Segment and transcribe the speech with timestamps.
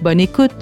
[0.00, 0.52] Bonne écoute!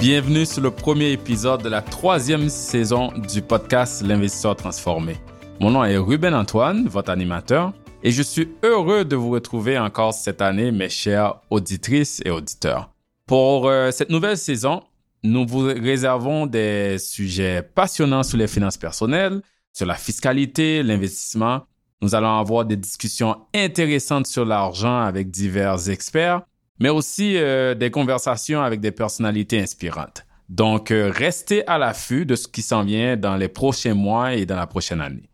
[0.00, 5.18] Bienvenue sur le premier épisode de la troisième saison du podcast L'investisseur transformé.
[5.60, 10.14] Mon nom est Ruben Antoine, votre animateur, et je suis heureux de vous retrouver encore
[10.14, 12.90] cette année, mes chers auditrices et auditeurs.
[13.26, 14.82] Pour euh, cette nouvelle saison,
[15.22, 19.40] nous vous réservons des sujets passionnants sur les finances personnelles,
[19.72, 21.62] sur la fiscalité, l'investissement.
[22.02, 26.42] Nous allons avoir des discussions intéressantes sur l'argent avec divers experts,
[26.80, 30.26] mais aussi euh, des conversations avec des personnalités inspirantes.
[30.48, 34.46] Donc, euh, restez à l'affût de ce qui s'en vient dans les prochains mois et
[34.46, 35.30] dans la prochaine année.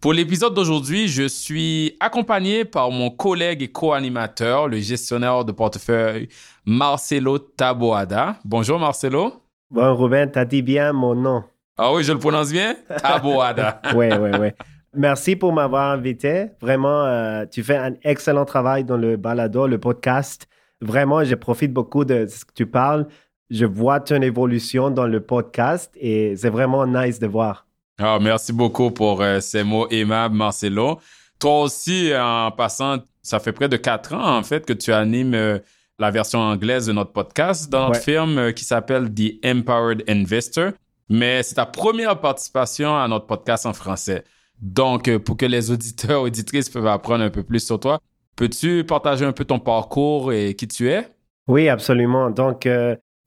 [0.00, 6.28] Pour l'épisode d'aujourd'hui, je suis accompagné par mon collègue et co-animateur, le gestionnaire de portefeuille
[6.64, 8.38] Marcelo Taboada.
[8.44, 9.42] Bonjour Marcelo.
[9.72, 11.42] Bon, Ruben, t'as dit bien mon nom.
[11.76, 12.76] Ah oui, je le prononce bien?
[13.02, 13.82] Taboada.
[13.96, 14.48] oui, oui, oui.
[14.94, 16.48] Merci pour m'avoir invité.
[16.60, 20.46] Vraiment, euh, tu fais un excellent travail dans le balado, le podcast.
[20.80, 23.06] Vraiment, je profite beaucoup de ce que tu parles.
[23.50, 27.66] Je vois ton évolution dans le podcast et c'est vraiment nice de voir.
[27.98, 31.00] Ah, merci beaucoup pour euh, ces mots aimables, Marcelo.
[31.38, 35.34] Toi aussi, en passant, ça fait près de quatre ans, en fait, que tu animes
[35.34, 35.58] euh,
[35.98, 40.72] la version anglaise de notre podcast dans notre firme euh, qui s'appelle The Empowered Investor.
[41.08, 44.24] Mais c'est ta première participation à notre podcast en français.
[44.62, 48.00] Donc, pour que les auditeurs, auditrices peuvent apprendre un peu plus sur toi,
[48.36, 51.06] peux-tu partager un peu ton parcours et qui tu es?
[51.48, 52.30] Oui, absolument.
[52.30, 52.66] Donc,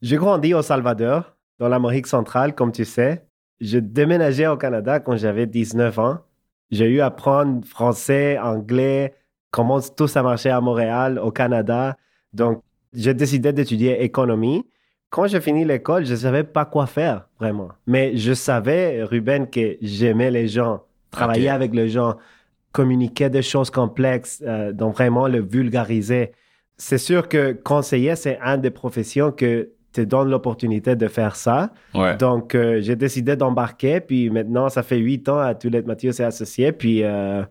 [0.02, 3.26] j'ai grandi au Salvador, dans l'Amérique centrale, comme tu sais.
[3.62, 6.20] Je déménageais au Canada quand j'avais 19 ans.
[6.72, 9.14] J'ai eu à apprendre français, anglais,
[9.52, 11.96] comment tout ça marchait à Montréal, au Canada.
[12.34, 12.62] Donc,
[12.94, 14.66] j'ai décidé d'étudier économie.
[15.10, 17.70] Quand j'ai fini l'école, je ne savais pas quoi faire, vraiment.
[17.88, 20.84] Mais je savais, Ruben, que j'aimais les gens,
[21.16, 22.16] travailler avec les gens,
[22.72, 26.32] communiquer des choses complexes, euh, donc vraiment le vulgariser.
[26.78, 31.72] C'est sûr que conseiller, c'est une des professions que te donne l'opportunité de faire ça.
[32.20, 34.02] Donc, euh, j'ai décidé d'embarquer.
[34.02, 36.74] Puis maintenant, ça fait huit ans à Toulette Mathieu s'est associé.
[36.74, 37.44] Puis euh,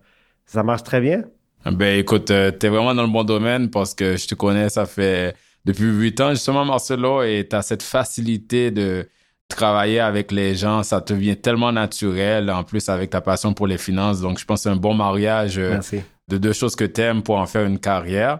[0.45, 1.23] ça marche très bien.
[1.65, 4.69] Ben écoute, euh, tu es vraiment dans le bon domaine parce que je te connais,
[4.69, 9.07] ça fait depuis huit ans justement, Marcelo, et tu as cette facilité de
[9.47, 10.83] travailler avec les gens.
[10.83, 14.21] Ça te vient tellement naturel, en plus avec ta passion pour les finances.
[14.21, 17.37] Donc, je pense que c'est un bon mariage de deux choses que tu aimes pour
[17.37, 18.39] en faire une carrière.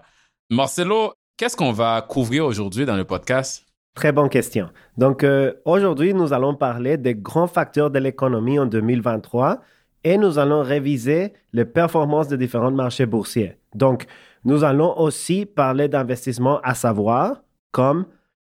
[0.49, 3.65] Marcelo, qu'est-ce qu'on va couvrir aujourd'hui dans le podcast?
[3.95, 4.69] Très bonne question.
[4.97, 9.61] Donc, euh, aujourd'hui, nous allons parler des grands facteurs de l'économie en 2023
[10.03, 13.57] et nous allons réviser les performances des différents marchés boursiers.
[13.73, 14.05] Donc,
[14.43, 18.05] nous allons aussi parler d'investissement à savoir, comme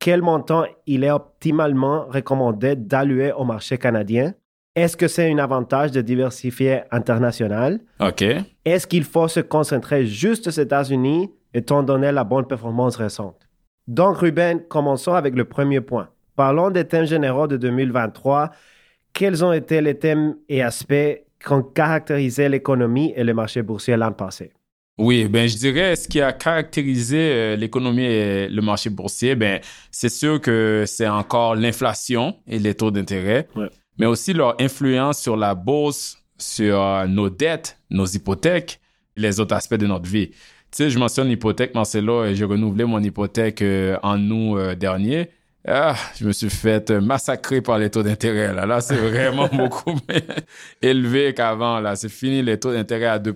[0.03, 4.33] quel montant il est optimalement recommandé d'allouer au marché canadien?
[4.75, 7.79] Est-ce que c'est un avantage de diversifier international?
[8.01, 8.21] OK.
[8.65, 13.47] Est-ce qu'il faut se concentrer juste aux États-Unis étant donné la bonne performance récente?
[13.87, 16.09] Donc, Ruben, commençons avec le premier point.
[16.35, 18.51] Parlons des thèmes généraux de 2023.
[19.13, 23.95] Quels ont été les thèmes et aspects qui ont caractérisé l'économie et le marché boursier
[23.95, 24.51] l'an passé?
[24.99, 29.59] Oui, ben je dirais ce qui a caractérisé euh, l'économie et le marché boursier, ben
[29.89, 33.47] c'est sûr que c'est encore l'inflation et les taux d'intérêt,
[33.97, 38.79] mais aussi leur influence sur la bourse, sur euh, nos dettes, nos hypothèques,
[39.15, 40.29] les autres aspects de notre vie.
[40.29, 40.37] Tu
[40.71, 45.29] sais, je mentionne l'hypothèque, Marcelo, et j'ai renouvelé mon hypothèque euh, en août dernier.
[45.67, 48.53] Ah, je me suis fait massacrer par les taux d'intérêt.
[48.53, 49.97] Là, là c'est vraiment beaucoup
[50.83, 51.79] élevé qu'avant.
[51.79, 53.33] Là, c'est fini les taux d'intérêt à 2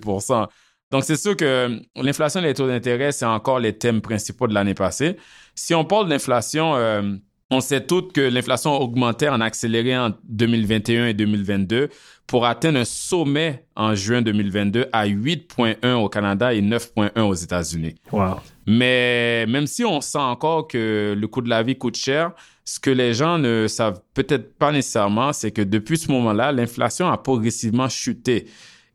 [0.90, 4.54] Donc, c'est sûr que l'inflation et les taux d'intérêt, c'est encore les thèmes principaux de
[4.54, 5.16] l'année passée.
[5.54, 7.02] Si on parle d'inflation, euh,
[7.50, 11.88] on sait toutes que l'inflation a augmenté en accéléré en 2021 et 2022
[12.26, 17.94] pour atteindre un sommet en juin 2022 à 8,1 au Canada et 9,1 aux États-Unis.
[18.12, 18.36] Wow.
[18.66, 22.32] Mais même si on sent encore que le coût de la vie coûte cher,
[22.64, 27.08] ce que les gens ne savent peut-être pas nécessairement, c'est que depuis ce moment-là, l'inflation
[27.08, 28.46] a progressivement chuté.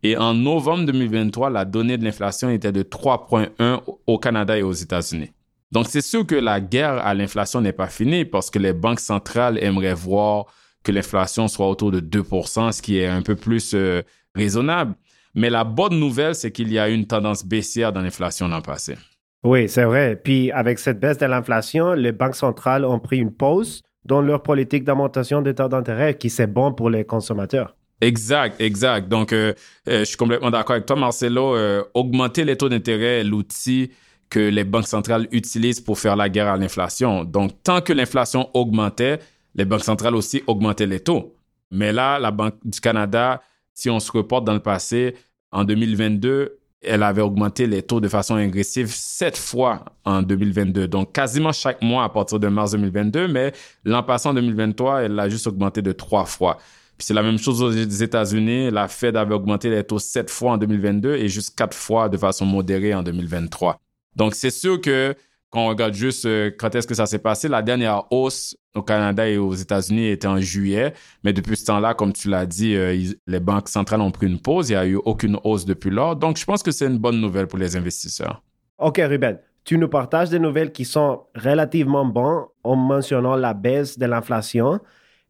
[0.03, 4.73] Et en novembre 2023, la donnée de l'inflation était de 3,1 au Canada et aux
[4.73, 5.31] États-Unis.
[5.71, 8.99] Donc, c'est sûr que la guerre à l'inflation n'est pas finie parce que les banques
[8.99, 10.45] centrales aimeraient voir
[10.83, 14.01] que l'inflation soit autour de 2 ce qui est un peu plus euh,
[14.35, 14.93] raisonnable.
[15.35, 18.97] Mais la bonne nouvelle, c'est qu'il y a une tendance baissière dans l'inflation l'an passé.
[19.43, 20.19] Oui, c'est vrai.
[20.21, 24.43] Puis avec cette baisse de l'inflation, les banques centrales ont pris une pause dans leur
[24.43, 27.75] politique d'augmentation des taux d'intérêt qui c'est bon pour les consommateurs.
[28.01, 29.07] Exact, exact.
[29.07, 29.53] Donc, euh,
[29.87, 31.55] euh, je suis complètement d'accord avec toi, Marcelo.
[31.55, 33.91] Euh, augmenter les taux d'intérêt est l'outil
[34.29, 37.23] que les banques centrales utilisent pour faire la guerre à l'inflation.
[37.23, 39.19] Donc, tant que l'inflation augmentait,
[39.55, 41.35] les banques centrales aussi augmentaient les taux.
[41.71, 43.41] Mais là, la Banque du Canada,
[43.73, 45.15] si on se reporte dans le passé,
[45.51, 50.87] en 2022, elle avait augmenté les taux de façon agressive sept fois en 2022.
[50.87, 53.53] Donc, quasiment chaque mois à partir de mars 2022, mais
[53.85, 56.57] l'an passé, en 2023, elle l'a juste augmenté de trois fois.
[56.97, 58.71] Puis c'est la même chose aux États-Unis.
[58.71, 62.17] La Fed avait augmenté les taux sept fois en 2022 et juste quatre fois de
[62.17, 63.79] façon modérée en 2023.
[64.15, 65.15] Donc, c'est sûr que
[65.49, 68.81] quand on regarde juste euh, quand est-ce que ça s'est passé, la dernière hausse au
[68.81, 70.93] Canada et aux États-Unis était en juillet.
[71.23, 74.39] Mais depuis ce temps-là, comme tu l'as dit, euh, les banques centrales ont pris une
[74.39, 74.69] pause.
[74.69, 76.15] Il n'y a eu aucune hausse depuis lors.
[76.15, 78.41] Donc, je pense que c'est une bonne nouvelle pour les investisseurs.
[78.79, 79.37] OK, Ruben.
[79.63, 84.79] Tu nous partages des nouvelles qui sont relativement bonnes en mentionnant la baisse de l'inflation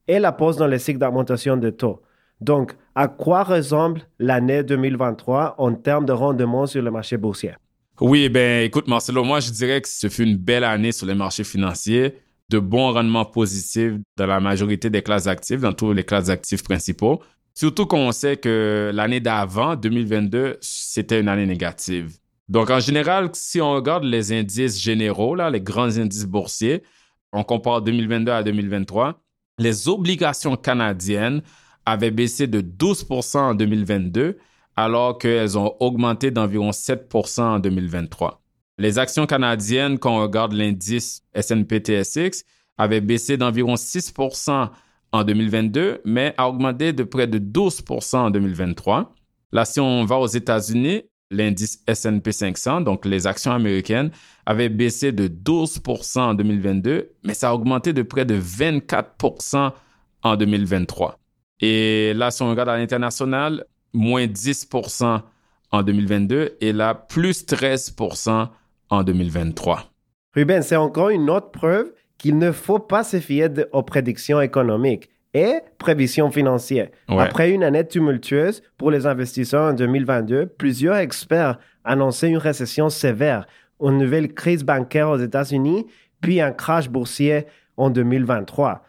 [0.08, 2.02] et la pause dans les cycles d'augmentation de taux.
[2.42, 7.54] Donc, à quoi ressemble l'année 2023 en termes de rendement sur le marché boursier?
[8.02, 11.14] Oui, ben écoute Marcelo, moi je dirais que ce fut une belle année sur les
[11.14, 12.16] marchés financiers,
[12.50, 16.64] de bons rendements positifs dans la majorité des classes actives, dans tous les classes actifs
[16.64, 17.22] principaux.
[17.54, 22.18] Surtout qu'on sait que l'année d'avant, 2022, c'était une année négative.
[22.50, 26.84] Donc en général, si on regarde les indices généraux, là, les grands indices boursiers,
[27.32, 29.23] on compare 2022 à 2023,
[29.58, 31.42] les obligations canadiennes
[31.86, 34.38] avaient baissé de 12% en 2022,
[34.76, 38.42] alors qu'elles ont augmenté d'environ 7% en 2023.
[38.80, 42.44] Les actions canadiennes, quand on regarde l'indice S&P TSX,
[42.78, 44.70] avaient baissé d'environ 6%
[45.12, 49.14] en 2022, mais a augmenté de près de 12% en 2023.
[49.52, 51.04] Là, si on va aux États-Unis,
[51.34, 54.12] l'indice S&P 500, donc les actions américaines,
[54.46, 59.72] avaient baissé de 12% en 2022, mais ça a augmenté de près de 24%
[60.24, 61.20] en 2023.
[61.60, 65.22] Et là, si on regarde à l'international, moins 10%
[65.72, 68.48] en 2022 et là, plus 13%
[68.90, 69.92] en 2023.
[70.36, 75.10] Ruben, c'est encore une autre preuve qu'il ne faut pas se fier aux prédictions économiques
[75.34, 76.90] et prévisions financières.
[77.08, 83.48] Après une année tumultueuse pour les investisseurs en 2022, plusieurs experts annonçaient une récession sévère,
[83.82, 85.88] une nouvelle crise bancaire aux États-Unis,
[86.22, 87.46] puis un crash boursier
[87.78, 88.84] en 2023.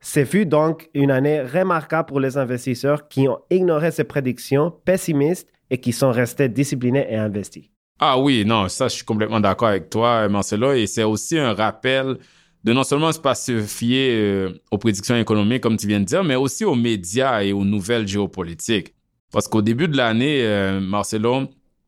[0.00, 5.48] Ce fut donc une année remarquable pour les investisseurs qui ont ignoré ces prédictions pessimistes
[5.70, 7.70] et qui sont restés disciplinés et investis.
[8.00, 10.72] Ah oui, non, ça, je suis complètement d'accord avec toi, Marcelo.
[10.72, 12.18] Et c'est aussi un rappel
[12.64, 16.06] de non seulement se pas se fier euh, aux prédictions économiques, comme tu viens de
[16.06, 18.94] dire, mais aussi aux médias et aux nouvelles géopolitiques.
[19.30, 21.42] Parce qu'au début de l'année, euh, Marcelo,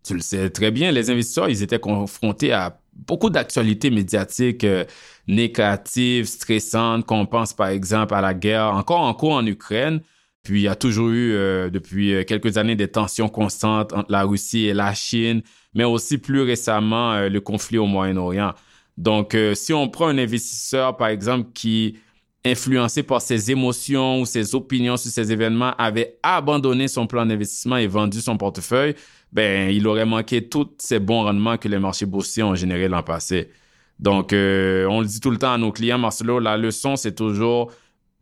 [0.04, 4.84] tu le sais très bien, les investisseurs, ils étaient confrontés à beaucoup d'actualités médiatiques euh,
[5.26, 10.02] négatives, stressantes, qu'on pense par exemple à la guerre encore en cours en Ukraine.
[10.42, 11.32] Puis il y a toujours eu
[11.72, 15.42] depuis quelques années des tensions constantes entre la Russie et la Chine,
[15.74, 18.54] mais aussi plus récemment le conflit au Moyen-Orient.
[18.96, 21.98] Donc, euh, si on prend un investisseur, par exemple, qui,
[22.46, 27.76] influencé par ses émotions ou ses opinions sur ces événements, avait abandonné son plan d'investissement
[27.76, 28.94] et vendu son portefeuille,
[29.32, 33.02] ben, il aurait manqué tous ces bons rendements que les marchés boursiers ont générés l'an
[33.02, 33.50] passé.
[33.98, 37.14] Donc, euh, on le dit tout le temps à nos clients, Marcelo, la leçon, c'est
[37.14, 37.72] toujours,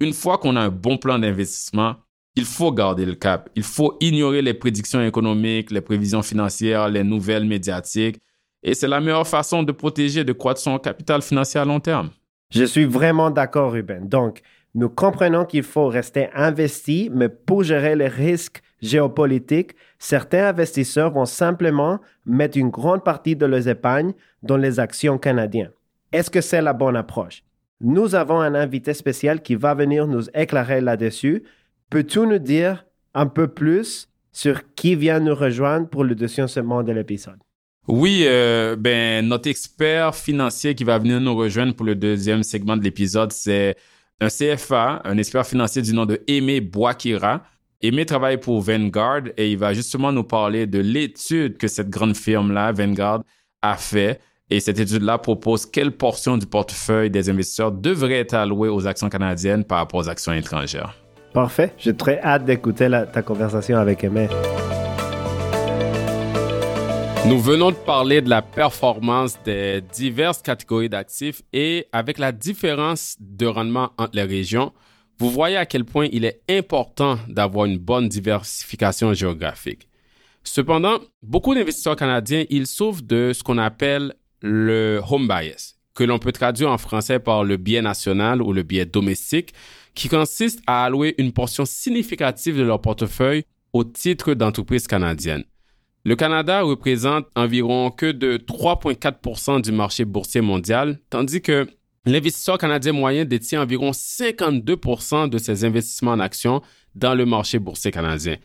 [0.01, 1.97] une fois qu'on a un bon plan d'investissement,
[2.37, 3.49] il faut garder le cap.
[3.55, 8.19] Il faut ignorer les prédictions économiques, les prévisions financières, les nouvelles médiatiques
[8.65, 11.81] et c'est la meilleure façon de protéger et de croître son capital financier à long
[11.81, 12.11] terme.
[12.51, 14.09] Je suis vraiment d'accord, Ruben.
[14.09, 14.41] Donc,
[14.75, 21.27] nous comprenons qu'il faut rester investi, mais pour gérer les risques géopolitiques, certains investisseurs vont
[21.27, 25.71] simplement mettre une grande partie de leurs épargnes dans les actions canadiennes.
[26.11, 27.45] Est-ce que c'est la bonne approche?
[27.81, 31.45] Nous avons un invité spécial qui va venir nous éclairer là-dessus.
[31.91, 36.83] Peux-tu nous dire un peu plus sur qui vient nous rejoindre pour le deuxième segment
[36.83, 37.39] de l'épisode?
[37.87, 42.77] Oui, euh, ben notre expert financier qui va venir nous rejoindre pour le deuxième segment
[42.77, 43.77] de l'épisode, c'est
[44.21, 47.43] un CFA, un expert financier du nom de Aimé Boakira.
[47.83, 52.17] Aimé travaille pour Vanguard et il va justement nous parler de l'étude que cette grande
[52.17, 53.23] firme-là, Vanguard,
[53.61, 54.21] a fait.
[54.49, 59.11] Et cette étude-là propose quelle portion du portefeuille des investisseurs devrait être allouée aux actions
[59.11, 60.95] canadiennes par rapport aux actions étrangères.
[61.35, 61.73] Parfait.
[61.77, 64.29] J'ai très hâte d'écouter ta conversation avec Aimé.
[67.27, 73.17] Nous venons de parler de la performance des diverses catégories d'actifs et avec la différence
[73.19, 74.75] de rendement entre les régions,
[75.19, 79.89] vous voyez à quel point il est important d'avoir une bonne diversification géographique.
[80.43, 86.19] Cependant, beaucoup d'investisseurs canadiens, ils souffrent de ce qu'on appelle le home bias, que l'on
[86.19, 89.55] peut traduire en français par le biais national ou le biais domestique,
[89.95, 95.45] qui consiste à allouer une portion significative de leur portefeuille au titre d'entreprises canadiennes.
[96.07, 101.67] Le Canada représente environ que de 3,4% du marché boursier mondial, tandis que
[102.05, 106.61] l'investisseur canadien moyen détient environ 52% de ses investissements en actions
[106.95, 108.37] dans le marché boursier canadien.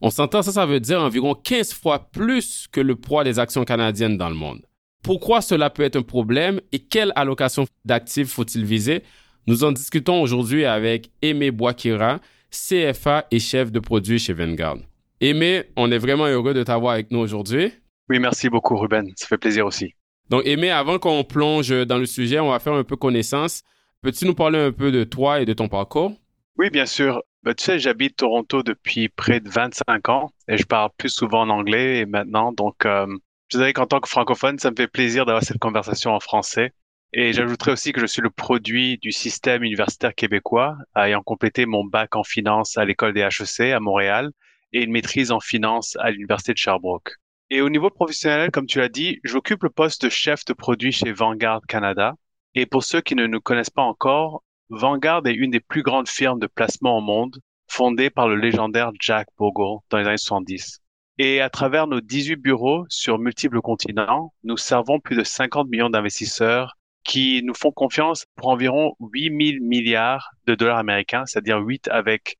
[0.00, 3.64] On s'entend, ça, ça veut dire environ 15 fois plus que le poids des actions
[3.64, 4.62] canadiennes dans le monde.
[5.02, 9.02] Pourquoi cela peut être un problème et quelle allocation d'actifs faut-il viser?
[9.46, 14.78] Nous en discutons aujourd'hui avec Aimé Boakira, CFA et chef de produit chez Vanguard.
[15.24, 17.72] Aimé, on est vraiment heureux de t'avoir avec nous aujourd'hui.
[18.08, 19.94] Oui, merci beaucoup Ruben, ça fait plaisir aussi.
[20.30, 23.62] Donc Aimé, avant qu'on plonge dans le sujet, on va faire un peu connaissance.
[24.02, 26.12] Peux-tu nous parler un peu de toi et de ton parcours?
[26.58, 27.22] Oui, bien sûr.
[27.44, 31.42] Ben, tu sais, j'habite Toronto depuis près de 25 ans et je parle plus souvent
[31.42, 32.52] en anglais maintenant.
[32.52, 33.06] Donc, euh,
[33.48, 36.72] je dirais qu'en tant que francophone, ça me fait plaisir d'avoir cette conversation en français.
[37.12, 41.84] Et j'ajouterais aussi que je suis le produit du système universitaire québécois, ayant complété mon
[41.84, 44.32] bac en finance à l'école des HEC à Montréal
[44.72, 47.16] et une maîtrise en finance à l'université de Sherbrooke.
[47.50, 50.92] Et au niveau professionnel, comme tu l'as dit, j'occupe le poste de chef de produit
[50.92, 52.14] chez Vanguard Canada.
[52.54, 56.08] Et pour ceux qui ne nous connaissent pas encore, Vanguard est une des plus grandes
[56.08, 57.38] firmes de placement au monde,
[57.68, 60.80] fondée par le légendaire Jack Bogle dans les années 70.
[61.18, 65.90] Et à travers nos 18 bureaux sur multiples continents, nous servons plus de 50 millions
[65.90, 71.88] d'investisseurs qui nous font confiance pour environ 8 000 milliards de dollars américains, c'est-à-dire 8
[71.88, 72.36] avec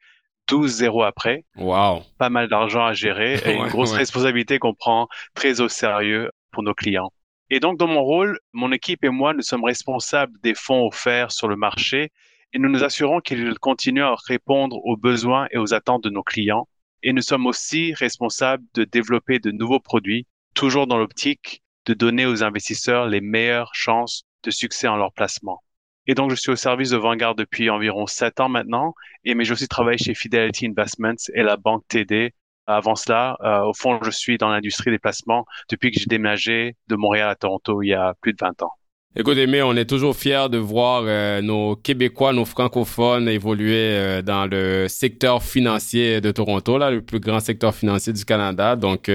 [0.52, 1.46] 12 zéros après.
[1.56, 2.02] Wow.
[2.18, 6.62] Pas mal d'argent à gérer et une grosse responsabilité qu'on prend très au sérieux pour
[6.62, 7.10] nos clients.
[7.48, 11.32] Et donc, dans mon rôle, mon équipe et moi, nous sommes responsables des fonds offerts
[11.32, 12.10] sur le marché
[12.52, 16.22] et nous nous assurons qu'ils continuent à répondre aux besoins et aux attentes de nos
[16.22, 16.68] clients.
[17.02, 22.26] Et nous sommes aussi responsables de développer de nouveaux produits, toujours dans l'optique de donner
[22.26, 25.62] aux investisseurs les meilleures chances de succès en leur placement.
[26.06, 28.94] Et donc, je suis au service de Vanguard depuis environ sept ans maintenant,
[29.24, 32.32] et mais j'ai aussi travaillé chez Fidelity Investments et la banque TD
[32.66, 36.76] avant cela, euh, au fond, je suis dans l'industrie des placements depuis que j'ai déménagé
[36.88, 38.72] de Montréal à Toronto il y a plus de 20 ans.
[39.14, 44.22] Écoute, Aimé, on est toujours fiers de voir euh, nos Québécois, nos francophones évoluer euh,
[44.22, 48.74] dans le secteur financier de Toronto, là, le plus grand secteur financier du Canada.
[48.74, 49.10] Donc,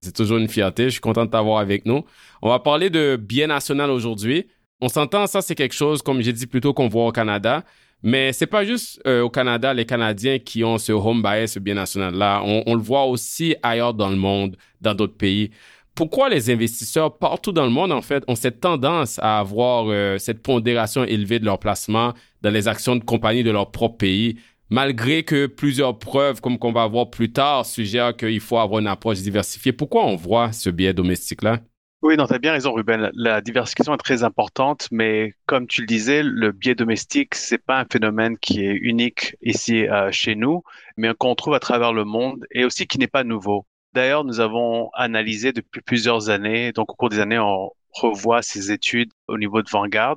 [0.00, 0.84] c'est toujours une fierté.
[0.84, 2.04] Je suis content de t'avoir avec nous.
[2.42, 4.48] On va parler de bien national aujourd'hui.
[4.84, 7.64] On s'entend, ça, c'est quelque chose, comme j'ai dit plus tôt, qu'on voit au Canada.
[8.02, 11.60] Mais c'est pas juste euh, au Canada, les Canadiens qui ont ce home bias, ce
[11.60, 12.42] bien national-là.
[12.44, 15.52] On, le voit aussi ailleurs dans le monde, dans d'autres pays.
[15.94, 20.18] Pourquoi les investisseurs partout dans le monde, en fait, ont cette tendance à avoir euh,
[20.18, 24.36] cette pondération élevée de leur placement dans les actions de compagnie de leur propre pays,
[24.68, 28.88] malgré que plusieurs preuves, comme qu'on va voir plus tard, suggèrent qu'il faut avoir une
[28.88, 29.70] approche diversifiée?
[29.70, 31.60] Pourquoi on voit ce biais domestique-là?
[32.02, 33.12] Oui, non, tu as bien raison, Ruben.
[33.14, 37.78] La diversification est très importante, mais comme tu le disais, le biais domestique, c'est pas
[37.78, 40.64] un phénomène qui est unique ici euh, chez nous,
[40.96, 43.66] mais qu'on trouve à travers le monde et aussi qui n'est pas nouveau.
[43.92, 48.72] D'ailleurs, nous avons analysé depuis plusieurs années, donc au cours des années, on revoit ces
[48.72, 50.16] études au niveau de Vanguard,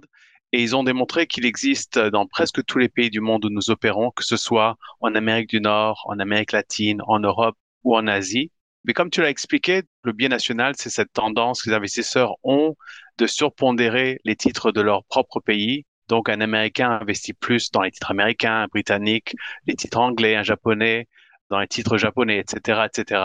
[0.53, 3.69] et ils ont démontré qu'il existe dans presque tous les pays du monde où nous
[3.69, 8.07] opérons, que ce soit en Amérique du Nord, en Amérique latine, en Europe ou en
[8.07, 8.51] Asie,
[8.85, 12.75] mais comme tu l'as expliqué, le bien national, c'est cette tendance que les investisseurs ont
[13.17, 15.85] de surpondérer les titres de leur propre pays.
[16.07, 20.43] Donc, un Américain investit plus dans les titres américains, un Britannique, les titres anglais, un
[20.43, 21.07] Japonais,
[21.49, 23.21] dans les titres japonais, etc., etc.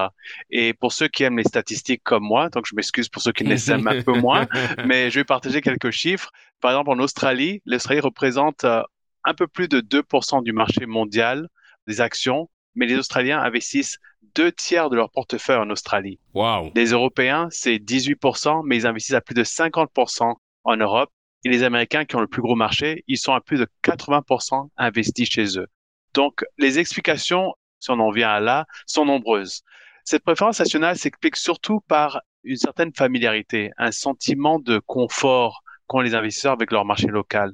[0.50, 3.44] Et pour ceux qui aiment les statistiques comme moi, donc je m'excuse pour ceux qui
[3.44, 4.46] les aiment un peu moins,
[4.86, 6.30] mais je vais partager quelques chiffres.
[6.60, 8.82] Par exemple, en Australie, l'Australie représente euh,
[9.24, 11.48] un peu plus de 2% du marché mondial
[11.86, 13.98] des actions, mais les Australiens investissent
[14.34, 16.18] deux tiers de leur portefeuille en Australie.
[16.34, 16.70] Wow.
[16.74, 20.34] Les Européens, c'est 18%, mais ils investissent à plus de 50%
[20.64, 21.10] en Europe.
[21.44, 24.68] Et les Américains, qui ont le plus gros marché, ils sont à plus de 80%
[24.76, 25.66] investis chez eux.
[26.12, 29.62] Donc, les explications, si on en vient à là, sont nombreuses.
[30.04, 36.14] Cette préférence nationale s'explique surtout par une certaine familiarité, un sentiment de confort qu'ont les
[36.14, 37.52] investisseurs avec leur marché local.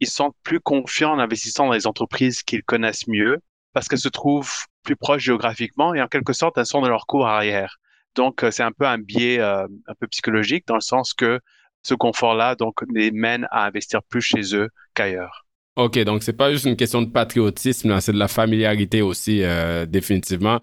[0.00, 3.40] Ils sont plus confiants en investissant dans les entreprises qu'ils connaissent mieux
[3.78, 7.06] parce qu'elles se trouvent plus proches géographiquement et en quelque sorte, elles sont dans leur
[7.06, 7.76] cours arrière.
[8.16, 11.38] Donc, euh, c'est un peu un biais euh, un peu psychologique dans le sens que
[11.84, 15.46] ce confort-là donc les mène à investir plus chez eux qu'ailleurs.
[15.76, 19.86] OK, donc c'est pas juste une question de patriotisme, c'est de la familiarité aussi, euh,
[19.86, 20.58] définitivement.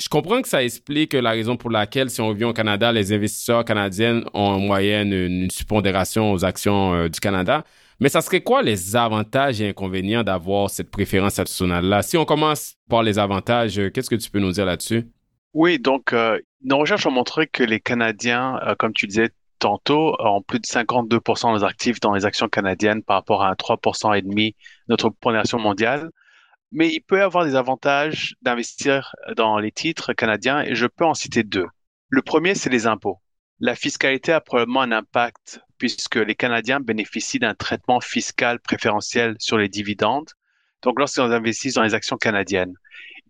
[0.00, 3.12] Je comprends que ça explique la raison pour laquelle, si on revient au Canada, les
[3.12, 7.62] investisseurs canadiens ont en moyenne une, suppondération aux actions du Canada.
[7.98, 12.02] Mais ça serait quoi les avantages et inconvénients d'avoir cette préférence nationale-là?
[12.02, 15.08] Si on commence par les avantages, euh, qu'est-ce que tu peux nous dire là-dessus?
[15.54, 20.14] Oui, donc euh, nos recherches ont montré que les Canadiens, euh, comme tu disais, tantôt,
[20.18, 23.54] ont plus de 52% de nos actifs dans les actions canadiennes par rapport à un
[23.54, 24.54] 3% et demi
[24.88, 26.10] notre pondération mondiale.
[26.72, 31.06] Mais il peut y avoir des avantages d'investir dans les titres canadiens et je peux
[31.06, 31.66] en citer deux.
[32.10, 33.20] Le premier, c'est les impôts.
[33.58, 39.56] La fiscalité a probablement un impact puisque les Canadiens bénéficient d'un traitement fiscal préférentiel sur
[39.56, 40.28] les dividendes.
[40.82, 42.74] Donc, lorsqu'ils investissent dans les actions canadiennes,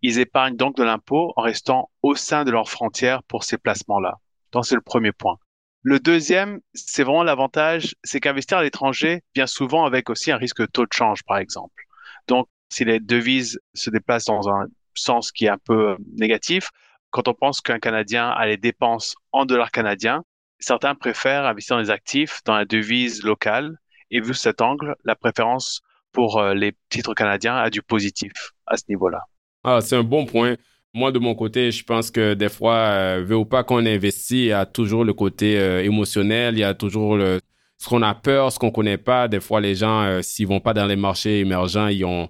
[0.02, 4.14] ils épargnent donc de l'impôt en restant au sein de leurs frontières pour ces placements-là.
[4.52, 5.38] Donc, c'est le premier point.
[5.82, 10.60] Le deuxième, c'est vraiment l'avantage, c'est qu'investir à l'étranger vient souvent avec aussi un risque
[10.60, 11.84] de taux de change, par exemple.
[12.26, 16.70] Donc, si les devises se déplacent dans un sens qui est un peu euh, négatif,
[17.16, 20.22] quand on pense qu'un Canadien a les dépenses en dollars canadiens,
[20.58, 23.78] certains préfèrent investir dans les actifs dans la devise locale.
[24.10, 25.80] Et vu cet angle, la préférence
[26.12, 28.32] pour euh, les titres canadiens a du positif
[28.66, 29.22] à ce niveau-là.
[29.64, 30.56] Ah, c'est un bon point.
[30.92, 34.46] Moi, de mon côté, je pense que des fois, euh, ou pas qu'on investit, il
[34.48, 37.40] y a toujours le côté euh, émotionnel, il y a toujours le,
[37.78, 39.26] ce qu'on a peur, ce qu'on connaît pas.
[39.26, 42.28] Des fois, les gens, euh, s'ils vont pas dans les marchés émergents, ils ont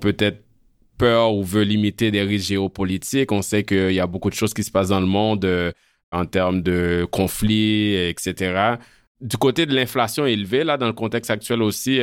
[0.00, 0.44] peut-être
[1.00, 3.32] peur ou veulent limiter des risques géopolitiques.
[3.32, 5.48] On sait qu'il y a beaucoup de choses qui se passent dans le monde
[6.12, 8.74] en termes de conflits, etc.
[9.20, 12.00] Du côté de l'inflation élevée, là, dans le contexte actuel aussi,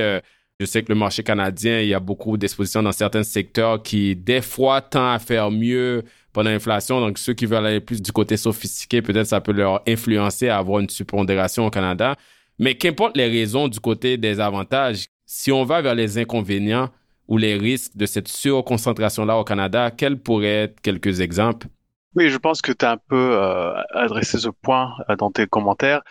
[0.60, 4.16] je sais que le marché canadien, il y a beaucoup d'expositions dans certains secteurs qui,
[4.16, 7.00] des fois, tend à faire mieux pendant l'inflation.
[7.00, 10.58] Donc, ceux qui veulent aller plus du côté sophistiqué, peut-être ça peut leur influencer à
[10.58, 12.16] avoir une surpondération au Canada.
[12.58, 16.89] Mais qu'importe les raisons du côté des avantages, si on va vers les inconvénients
[17.27, 21.67] ou les risques de cette surconcentration-là au Canada, quels pourraient être quelques exemples?
[22.15, 25.46] Oui, je pense que tu as un peu euh, adressé ce point euh, dans tes
[25.46, 26.01] commentaires.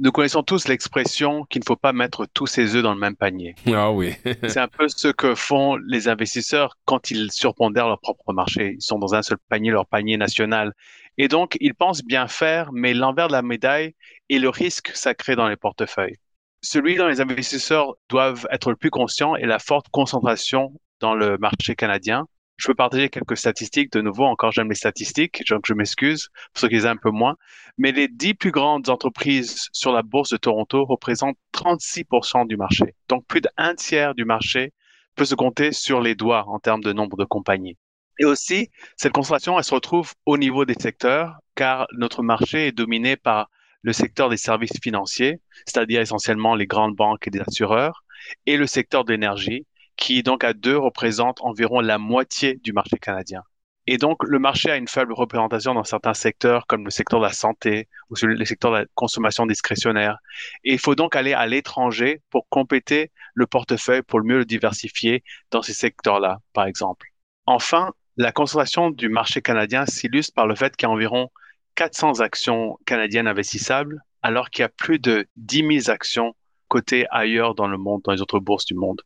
[0.00, 3.14] Nous connaissons tous l'expression qu'il ne faut pas mettre tous ses œufs dans le même
[3.14, 3.54] panier.
[3.72, 4.14] Ah oui.
[4.48, 8.74] c'est un peu ce que font les investisseurs quand ils surpondèrent leur propre marché.
[8.78, 10.72] Ils sont dans un seul panier, leur panier national.
[11.18, 13.94] Et donc, ils pensent bien faire, mais l'envers de la médaille
[14.30, 16.16] est le risque sacré dans les portefeuilles.
[16.64, 21.36] Celui dont les investisseurs doivent être le plus conscients est la forte concentration dans le
[21.38, 23.92] marché canadien je peux partager quelques statistiques.
[23.92, 26.96] De nouveau, encore, j'aime les statistiques, donc je m'excuse pour ceux qui les aiment un
[26.96, 27.36] peu moins.
[27.78, 32.94] Mais les dix plus grandes entreprises sur la bourse de Toronto représentent 36% du marché.
[33.08, 34.72] Donc, plus d'un tiers du marché
[35.16, 37.76] peut se compter sur les doigts en termes de nombre de compagnies.
[38.20, 42.72] Et aussi, cette concentration, elle se retrouve au niveau des secteurs, car notre marché est
[42.72, 43.48] dominé par
[43.84, 48.02] le secteur des services financiers, c'est-à-dire essentiellement les grandes banques et des assureurs,
[48.46, 49.66] et le secteur d'énergie,
[49.96, 53.42] qui donc à deux représente environ la moitié du marché canadien.
[53.86, 57.26] Et donc, le marché a une faible représentation dans certains secteurs, comme le secteur de
[57.26, 60.16] la santé ou le secteur de la consommation discrétionnaire.
[60.64, 65.22] Et il faut donc aller à l'étranger pour compléter le portefeuille, pour mieux le diversifier
[65.50, 67.08] dans ces secteurs-là, par exemple.
[67.44, 71.30] Enfin, la concentration du marché canadien s'illustre par le fait qu'il y a environ
[71.74, 76.34] 400 actions canadiennes investissables, alors qu'il y a plus de 10 000 actions
[76.68, 79.02] cotées ailleurs dans le monde, dans les autres bourses du monde.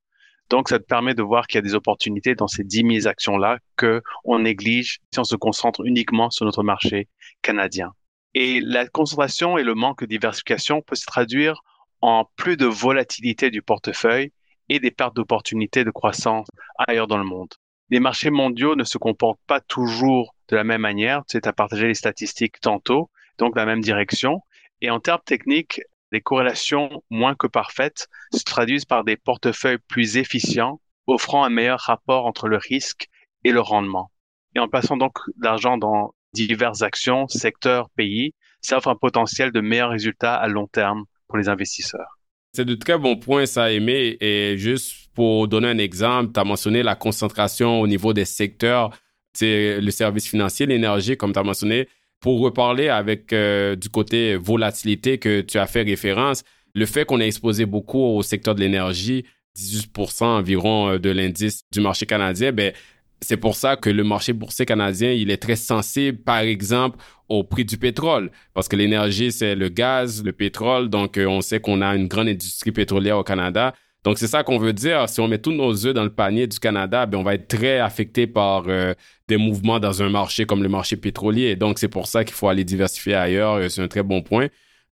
[0.51, 3.07] Donc, ça te permet de voir qu'il y a des opportunités dans ces 10 000
[3.07, 7.09] actions-là que on néglige si on se concentre uniquement sur notre marché
[7.43, 7.93] canadien.
[8.35, 11.61] Et la concentration et le manque de diversification peut se traduire
[12.01, 14.33] en plus de volatilité du portefeuille
[14.69, 17.53] et des pertes d'opportunités de croissance ailleurs dans le monde.
[17.91, 21.25] Les marchés mondiaux ne se comportent pas toujours de la même manière.
[21.27, 24.41] Tu sais, as partagé les statistiques tantôt, donc la même direction.
[24.81, 25.81] Et en termes techniques,
[26.13, 31.81] les corrélations moins que parfaites se traduisent par des portefeuilles plus efficients, offrant un meilleur
[31.81, 33.09] rapport entre le risque
[33.45, 34.11] et le rendement.
[34.55, 39.61] Et en plaçant donc l'argent dans diverses actions, secteurs, pays, ça offre un potentiel de
[39.61, 42.19] meilleurs résultats à long terme pour les investisseurs.
[42.55, 44.17] C'est de très bons points, ça, Aimé.
[44.21, 48.91] Et juste pour donner un exemple, tu as mentionné la concentration au niveau des secteurs,
[49.39, 51.89] c'est le service financier, l'énergie, comme tu as mentionné.
[52.21, 56.43] Pour reparler avec euh, du côté volatilité que tu as fait référence,
[56.75, 59.25] le fait qu'on ait exposé beaucoup au secteur de l'énergie,
[59.57, 62.73] 18% environ euh, de l'indice du marché canadien, ben,
[63.21, 66.99] c'est pour ça que le marché boursier canadien, il est très sensible, par exemple,
[67.29, 71.41] au prix du pétrole, parce que l'énergie, c'est le gaz, le pétrole, donc euh, on
[71.41, 73.75] sait qu'on a une grande industrie pétrolière au Canada.
[74.09, 75.07] Donc, c'est ça qu'on veut dire.
[75.07, 77.47] Si on met tous nos œufs dans le panier du Canada, ben, on va être
[77.47, 78.95] très affecté par euh,
[79.29, 81.57] des mouvements dans un marché comme le marché pétrolier.
[81.57, 83.57] Donc, c'est pour ça qu'il faut aller diversifier ailleurs.
[83.57, 84.47] Euh, c'est un très bon point.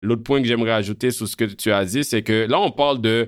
[0.02, 2.72] L'autre point que j'aimerais ajouter sur ce que tu as dit, c'est que là, on
[2.72, 3.28] parle de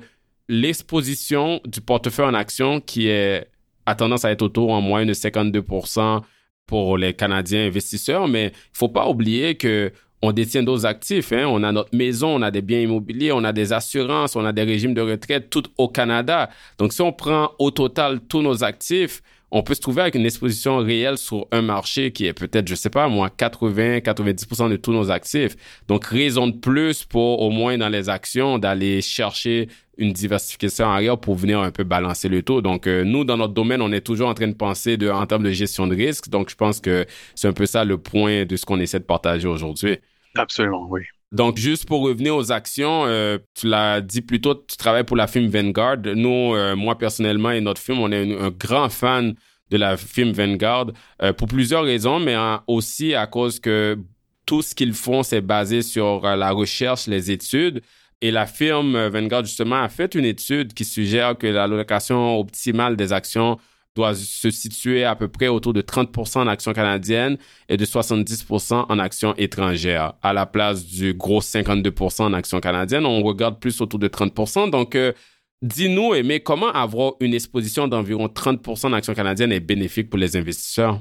[0.50, 6.24] l'exposition du portefeuille en action qui a tendance à être autour en moins de 52%
[6.66, 11.32] pour les Canadiens investisseurs, mais il faut pas oublier que on détient d'autres actifs.
[11.32, 11.46] Hein.
[11.48, 14.54] On a notre maison, on a des biens immobiliers, on a des assurances, on a
[14.54, 16.50] des régimes de retraite, tout au Canada.
[16.78, 20.26] Donc, si on prend au total tous nos actifs, on peut se trouver avec une
[20.26, 24.76] exposition réelle sur un marché qui est peut-être, je sais pas, moins 80, 90% de
[24.76, 25.56] tous nos actifs.
[25.88, 31.18] Donc, raison de plus pour, au moins dans les actions, d'aller chercher une diversification arrière
[31.18, 32.62] pour venir un peu balancer le taux.
[32.62, 35.26] Donc, euh, nous, dans notre domaine, on est toujours en train de penser de, en
[35.26, 36.30] termes de gestion de risque.
[36.30, 37.06] Donc, je pense que
[37.36, 39.98] c'est un peu ça le point de ce qu'on essaie de partager aujourd'hui.
[40.36, 41.02] Absolument, oui.
[41.32, 45.18] Donc, juste pour revenir aux actions, euh, tu l'as dit plus tôt, tu travailles pour
[45.18, 45.98] la firme Vanguard.
[46.16, 49.36] Nous, euh, moi personnellement et notre firme, on est un, grand fan
[49.72, 50.92] de la firme Vanguard
[51.38, 52.36] pour plusieurs raisons, mais
[52.68, 53.98] aussi à cause que
[54.46, 57.82] tout ce qu'ils font, c'est basé sur la recherche, les études.
[58.22, 63.14] Et la firme Vanguard, justement, a fait une étude qui suggère que l'allocation optimale des
[63.14, 63.58] actions
[63.96, 67.38] doit se situer à peu près autour de 30% en actions canadiennes
[67.70, 70.14] et de 70 en actions étrangères.
[70.22, 74.70] À la place du gros 52 en actions canadiennes, on regarde plus autour de 30
[74.70, 75.14] Donc, euh,
[75.62, 80.36] dis-nous, mais comment avoir une exposition d'environ 30% en actions canadiennes est bénéfique pour les
[80.36, 81.00] investisseurs?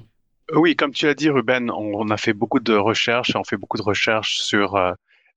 [0.53, 3.79] Oui, comme tu as dit, Ruben, on, a fait beaucoup de recherches, on fait beaucoup
[3.79, 4.93] de recherches sur euh,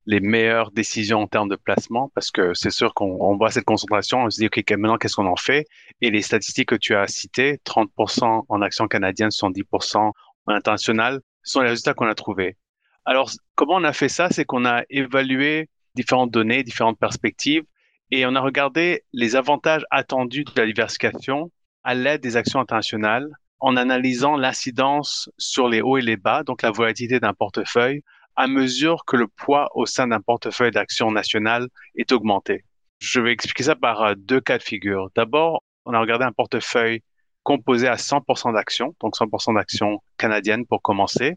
[0.08, 4.22] les meilleures décisions en termes de placement parce que c'est sûr qu'on voit cette concentration,
[4.22, 5.66] on se dit, OK, maintenant, qu'est-ce qu'on en fait?
[6.00, 10.12] Et les statistiques que tu as citées, 30% en actions canadiennes, 70% en
[10.46, 12.56] international, sont les résultats qu'on a trouvés.
[13.04, 14.30] Alors, comment on a fait ça?
[14.30, 17.64] C'est qu'on a évalué différentes données, différentes perspectives
[18.10, 21.52] et on a regardé les avantages attendus de la diversification
[21.84, 23.28] à l'aide des actions internationales
[23.60, 28.02] en analysant l'incidence sur les hauts et les bas, donc la volatilité d'un portefeuille,
[28.38, 32.64] à mesure que le poids au sein d'un portefeuille d'actions nationales est augmenté.
[33.00, 35.08] Je vais expliquer ça par euh, deux cas de figure.
[35.16, 37.02] D'abord, on a regardé un portefeuille
[37.42, 41.34] composé à 100% d'actions, donc 100% d'actions canadiennes pour commencer.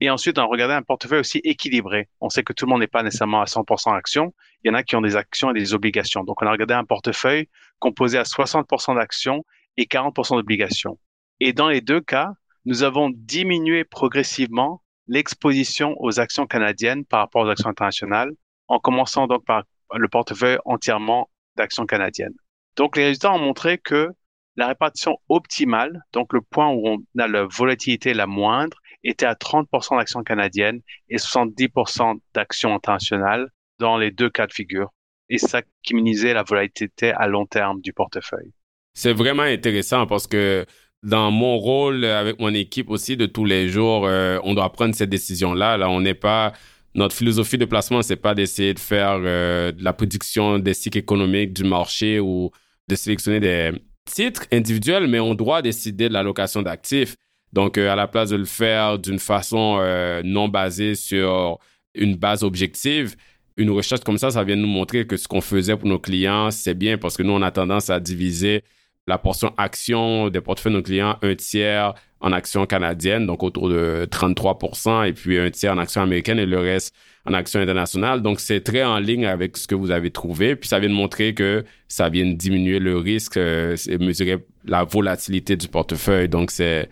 [0.00, 2.08] Et ensuite, on a regardé un portefeuille aussi équilibré.
[2.22, 4.32] On sait que tout le monde n'est pas nécessairement à 100% actions.
[4.64, 6.24] Il y en a qui ont des actions et des obligations.
[6.24, 9.44] Donc, on a regardé un portefeuille composé à 60% d'actions
[9.76, 10.98] et 40% d'obligations.
[11.40, 12.32] Et dans les deux cas,
[12.64, 18.30] nous avons diminué progressivement l'exposition aux actions canadiennes par rapport aux actions internationales,
[18.68, 22.34] en commençant donc par le portefeuille entièrement d'actions canadiennes.
[22.76, 24.10] Donc les résultats ont montré que
[24.56, 29.34] la répartition optimale, donc le point où on a la volatilité la moindre, était à
[29.34, 34.92] 30% d'actions canadiennes et 70% d'actions internationales dans les deux cas de figure.
[35.28, 38.52] Et ça qui minimisait la volatilité à long terme du portefeuille.
[38.94, 40.66] C'est vraiment intéressant parce que
[41.02, 44.94] dans mon rôle avec mon équipe aussi de tous les jours, euh, on doit prendre
[44.94, 45.76] cette décision-là.
[45.76, 46.52] Là, on n'est pas
[46.94, 50.98] notre philosophie de placement, c'est pas d'essayer de faire euh, de la prédiction des cycles
[50.98, 52.50] économiques du marché ou
[52.88, 53.72] de sélectionner des
[54.04, 57.14] titres individuels, mais on doit décider de l'allocation d'actifs.
[57.52, 59.80] Donc, euh, à la place de le faire d'une façon
[60.24, 61.58] non basée sur
[61.94, 63.14] une base objective,
[63.56, 66.50] une recherche comme ça, ça vient nous montrer que ce qu'on faisait pour nos clients,
[66.50, 68.62] c'est bien parce que nous, on a tendance à diviser
[69.08, 73.68] la portion action des portefeuilles de nos clients, un tiers en actions canadiennes, donc autour
[73.68, 74.58] de 33
[75.06, 76.94] et puis un tiers en actions américaines et le reste
[77.24, 78.20] en actions internationales.
[78.22, 80.56] Donc, c'est très en ligne avec ce que vous avez trouvé.
[80.56, 84.44] Puis, ça vient de montrer que ça vient de diminuer le risque euh, et mesurer
[84.64, 86.28] la volatilité du portefeuille.
[86.28, 86.88] Donc, c'est,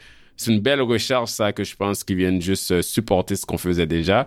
[0.46, 3.86] une belle recherche, ça, que je pense qui vient juste euh, supporter ce qu'on faisait
[3.86, 4.26] déjà.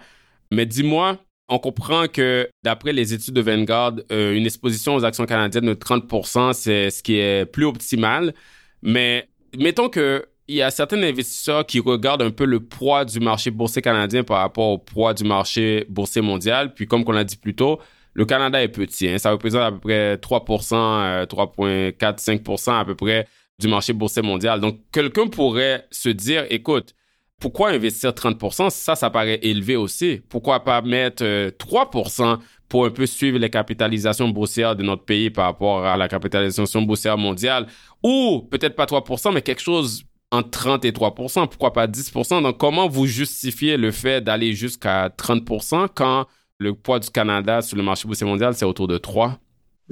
[0.52, 1.18] Mais dis-moi,
[1.50, 5.74] on comprend que d'après les études de Vanguard, euh, une exposition aux actions canadiennes de
[5.74, 8.34] 30% c'est ce qui est plus optimal.
[8.82, 13.20] Mais mettons que il y a certains investisseurs qui regardent un peu le poids du
[13.20, 16.74] marché boursier canadien par rapport au poids du marché boursier mondial.
[16.74, 17.80] Puis comme on l'a dit plus tôt,
[18.14, 19.08] le Canada est petit.
[19.08, 19.20] Hein.
[19.20, 23.28] ça représente à peu près 3 3,4, 5% à peu près
[23.60, 24.60] du marché boursier mondial.
[24.60, 26.96] Donc quelqu'un pourrait se dire, écoute,
[27.40, 30.22] pourquoi investir 30% Ça, ça paraît élevé aussi.
[30.30, 35.30] Pourquoi pas mettre 3% euh, pour un peu suivre les capitalisations boursières de notre pays
[35.30, 37.68] par rapport à la capitalisation boursière mondiale?
[38.04, 42.58] Ou peut-être pas 3% mais quelque chose entre 30 et 3% pourquoi pas 10% Donc,
[42.58, 46.28] comment vous justifiez le fait d'aller jusqu'à 30% quand
[46.60, 49.40] le poids du Canada sur le marché boursier mondial, c'est autour de 3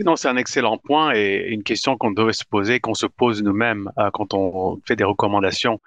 [0.06, 3.42] non, c'est un excellent point et une question qu'on devrait se poser, qu'on se pose
[3.42, 5.80] nous-mêmes euh, quand on fait des recommandations.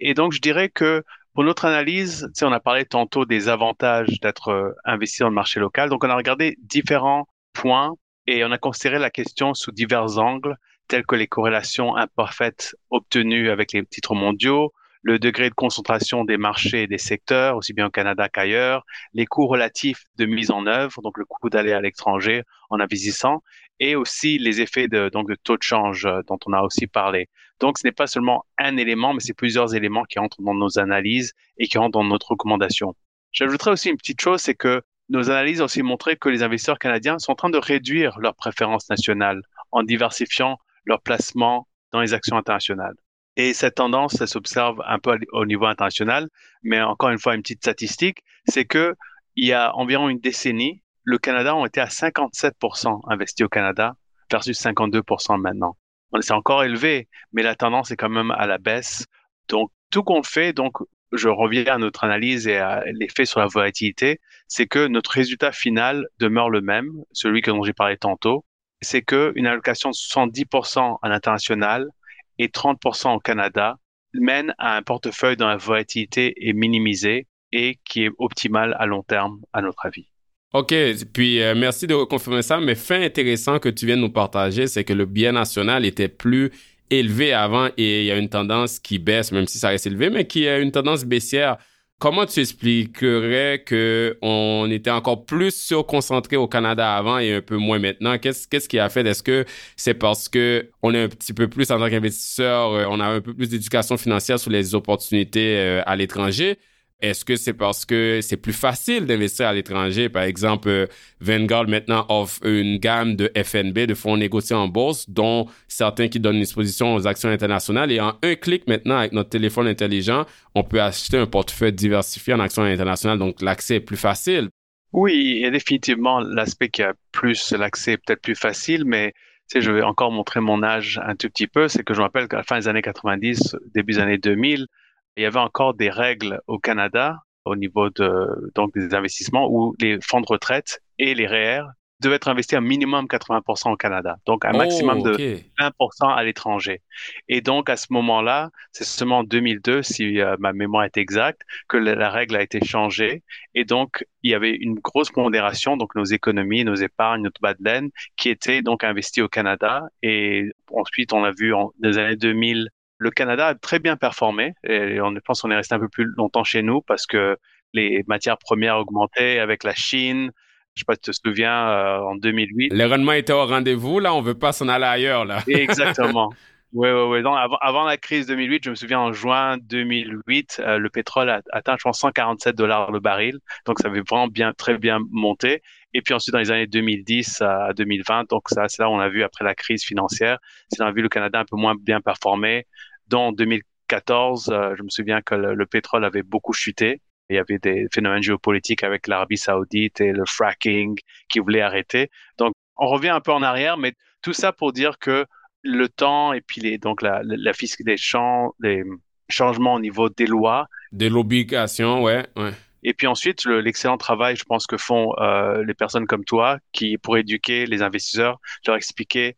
[0.00, 4.48] Et donc, je dirais que pour notre analyse, on a parlé tantôt des avantages d'être
[4.48, 5.88] euh, investi dans le marché local.
[5.88, 7.94] Donc, on a regardé différents points
[8.26, 10.56] et on a considéré la question sous divers angles,
[10.88, 16.36] tels que les corrélations imparfaites obtenues avec les titres mondiaux, le degré de concentration des
[16.36, 18.84] marchés et des secteurs, aussi bien au Canada qu'ailleurs,
[19.14, 23.42] les coûts relatifs de mise en œuvre, donc le coût d'aller à l'étranger en investissant,
[23.80, 26.86] et aussi les effets de, donc, de taux de change euh, dont on a aussi
[26.86, 27.28] parlé.
[27.60, 30.78] Donc, ce n'est pas seulement un élément, mais c'est plusieurs éléments qui entrent dans nos
[30.78, 32.94] analyses et qui entrent dans notre recommandation.
[33.32, 36.78] J'ajouterais aussi une petite chose, c'est que nos analyses ont aussi montré que les investisseurs
[36.78, 42.14] canadiens sont en train de réduire leurs préférences nationales en diversifiant leurs placements dans les
[42.14, 42.94] actions internationales.
[43.36, 46.28] Et cette tendance, elle s'observe un peu au niveau international,
[46.62, 48.94] mais encore une fois, une petite statistique, c'est que
[49.36, 53.94] il y a environ une décennie, le Canada ont été à 57% investis au Canada
[54.30, 55.78] versus 52% maintenant.
[56.20, 59.06] C'est encore élevé, mais la tendance est quand même à la baisse.
[59.48, 60.74] Donc, tout qu'on fait, donc,
[61.12, 65.50] je reviens à notre analyse et à l'effet sur la volatilité, c'est que notre résultat
[65.50, 68.44] final demeure le même, celui dont j'ai parlé tantôt.
[68.82, 71.88] C'est que une allocation de 70% à l'international
[72.36, 73.76] et 30% au Canada
[74.12, 79.02] mène à un portefeuille dont la volatilité est minimisée et qui est optimal à long
[79.02, 80.10] terme, à notre avis.
[80.54, 80.74] OK,
[81.12, 84.82] puis euh, merci de confirmer ça, mais fait intéressant que tu viennes nous partager, c'est
[84.82, 86.50] que le bien national était plus
[86.88, 90.08] élevé avant et il y a une tendance qui baisse, même si ça reste élevé,
[90.08, 91.58] mais qui a une tendance baissière.
[91.98, 97.56] Comment tu expliquerais que on était encore plus surconcentré au Canada avant et un peu
[97.56, 98.16] moins maintenant?
[98.18, 99.06] Qu'est-ce, qu'est-ce qui a fait?
[99.06, 99.44] Est-ce que
[99.76, 103.06] c'est parce que on est un petit peu plus en tant qu'investisseur, euh, on a
[103.06, 106.56] un peu plus d'éducation financière sur les opportunités euh, à l'étranger?
[107.00, 110.08] Est-ce que c'est parce que c'est plus facile d'investir à l'étranger?
[110.08, 110.86] Par exemple, euh,
[111.20, 116.18] Vanguard maintenant offre une gamme de FNB, de fonds négociés en bourse, dont certains qui
[116.18, 117.92] donnent une exposition aux actions internationales.
[117.92, 122.34] Et en un clic maintenant, avec notre téléphone intelligent, on peut acheter un portefeuille diversifié
[122.34, 123.18] en actions internationales.
[123.18, 124.48] Donc, l'accès est plus facile.
[124.92, 129.12] Oui, et définitivement, l'aspect qui a plus, l'accès est peut-être plus facile, mais
[129.48, 131.68] tu sais, je vais encore montrer mon âge un tout petit peu.
[131.68, 134.66] C'est que je me rappelle qu'à la fin des années 90, début des années 2000,
[135.16, 139.74] il y avait encore des règles au Canada au niveau de, donc des investissements où
[139.80, 141.62] les fonds de retraite et les REER
[142.00, 146.80] devaient être investis un minimum 80% au Canada, donc un maximum de 20% à l'étranger.
[147.28, 151.42] Et donc à ce moment-là, c'est seulement en 2002, si euh, ma mémoire est exacte,
[151.68, 153.22] que la, règle a été changée.
[153.54, 157.54] Et donc il y avait une grosse pondération, donc nos économies, nos épargnes, notre bas
[157.54, 159.82] de laine, qui étaient donc investis au Canada.
[160.02, 162.68] Et ensuite, on a vu en des années 2000
[162.98, 166.06] le Canada a très bien performé et on pense qu'on est resté un peu plus
[166.16, 167.36] longtemps chez nous parce que
[167.74, 170.30] les matières premières augmentaient avec la Chine.
[170.74, 172.72] Je sais pas si tu te souviens, euh, en 2008.
[172.72, 175.42] Le rendement était au rendez-vous, là, on veut pas s'en aller ailleurs, là.
[175.48, 176.32] Exactement.
[176.74, 177.18] Oui, oui, oui.
[177.20, 181.40] avant, avant, la crise 2008, je me souviens en juin 2008, euh, le pétrole a
[181.50, 183.38] atteint, je pense, 147 dollars le baril.
[183.64, 185.62] Donc, ça avait vraiment bien, très bien monté.
[185.94, 188.98] Et puis ensuite, dans les années 2010 à 2020, donc ça, c'est là où on
[189.00, 191.56] a vu après la crise financière, c'est là on a vu le Canada un peu
[191.56, 192.66] moins bien performer.
[193.08, 197.00] Dans 2014, euh, je me souviens que le, pétrole avait beaucoup chuté.
[197.30, 202.10] Il y avait des phénomènes géopolitiques avec l'Arabie saoudite et le fracking qui voulait arrêter.
[202.38, 203.92] Donc, on revient un peu en arrière, mais
[204.22, 205.26] tout ça pour dire que
[205.62, 208.84] le temps et puis les, donc la, la, des, champs, des
[209.28, 210.68] changements au niveau des lois.
[210.92, 212.52] De l'obligation, ouais, ouais.
[212.82, 216.96] Et puis ensuite, l'excellent travail, je pense, que font euh, les personnes comme toi, qui
[216.96, 219.36] pour éduquer les investisseurs, leur expliquer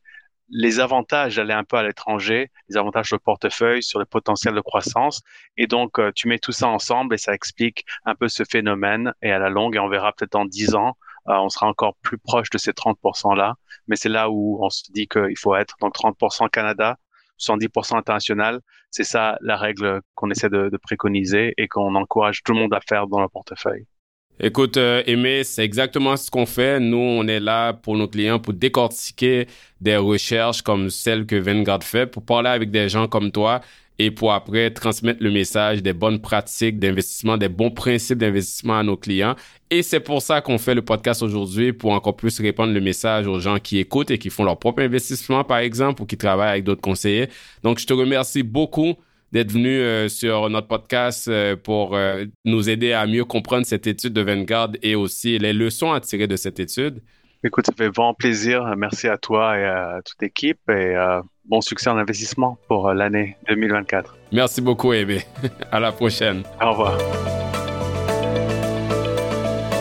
[0.51, 4.61] les avantages d'aller un peu à l'étranger, les avantages de portefeuille sur le potentiel de
[4.61, 5.23] croissance.
[5.57, 9.13] Et donc, euh, tu mets tout ça ensemble et ça explique un peu ce phénomène.
[9.23, 10.97] Et à la longue, et on verra peut-être dans 10 ans,
[11.29, 13.55] euh, on sera encore plus proche de ces 30%-là.
[13.87, 15.77] Mais c'est là où on se dit qu'il faut être.
[15.81, 16.97] Donc, 30% Canada,
[17.39, 18.61] 70% international.
[18.91, 22.81] C'est ça la règle qu'on essaie de, préconiser et qu'on encourage tout le monde à
[22.81, 23.87] faire dans leur portefeuille.
[24.43, 26.81] Écoute, euh, Aimé, c'est exactement ce qu'on fait.
[26.81, 29.47] Nous, on est là pour nos clients pour décortiquer
[29.83, 33.61] des recherches comme celles que Vanguard fait, pour parler avec des gens comme toi
[33.99, 38.83] et pour après transmettre le message des bonnes pratiques d'investissement, des bons principes d'investissement à
[38.83, 39.37] nos clients.
[39.69, 43.27] Et c'est pour ça qu'on fait le podcast aujourd'hui, pour encore plus répandre le message
[43.27, 46.53] aux gens qui écoutent et qui font leur propre investissement, par exemple, ou qui travaillent
[46.53, 47.29] avec d'autres conseillers.
[47.63, 48.95] Donc, je te remercie beaucoup
[49.33, 53.87] d'être venu euh, sur notre podcast euh, pour euh, nous aider à mieux comprendre cette
[53.87, 57.03] étude de Vanguard et aussi les leçons à tirer de cette étude.
[57.45, 58.75] Écoute, ça fait vraiment plaisir.
[58.77, 60.95] Merci à toi et à toute l'équipe et
[61.47, 64.15] bon succès en investissement pour l'année 2024.
[64.31, 65.23] Merci beaucoup, Ebe.
[65.73, 66.43] à la prochaine.
[66.61, 66.99] Au revoir.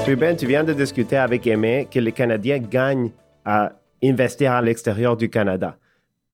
[0.06, 3.12] Ruben, tu viens de discuter avec Aimé que les Canadiens gagnent
[3.44, 5.76] à investir à l'extérieur du Canada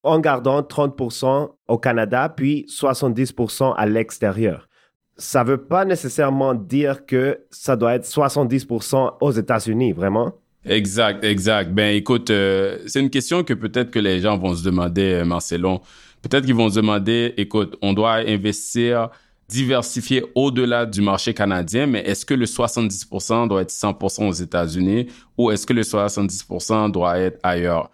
[0.06, 4.70] en gardant 30% au Canada, puis 70% à l'extérieur.
[5.18, 10.34] Ça ne veut pas nécessairement dire que ça doit être 70% aux États-Unis, vraiment?
[10.66, 11.72] Exact, exact.
[11.72, 15.26] Ben écoute, euh, c'est une question que peut-être que les gens vont se demander, euh,
[15.26, 15.80] Marcelon.
[16.22, 19.10] Peut-être qu'ils vont se demander, écoute, on doit investir,
[19.48, 25.08] diversifier au-delà du marché canadien, mais est-ce que le 70% doit être 100% aux États-Unis
[25.38, 27.92] ou est-ce que le 70% doit être ailleurs?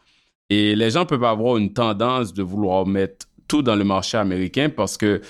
[0.52, 4.68] Et les gens peuvent avoir une tendance de vouloir mettre tout dans le marché américain
[4.70, 5.22] parce que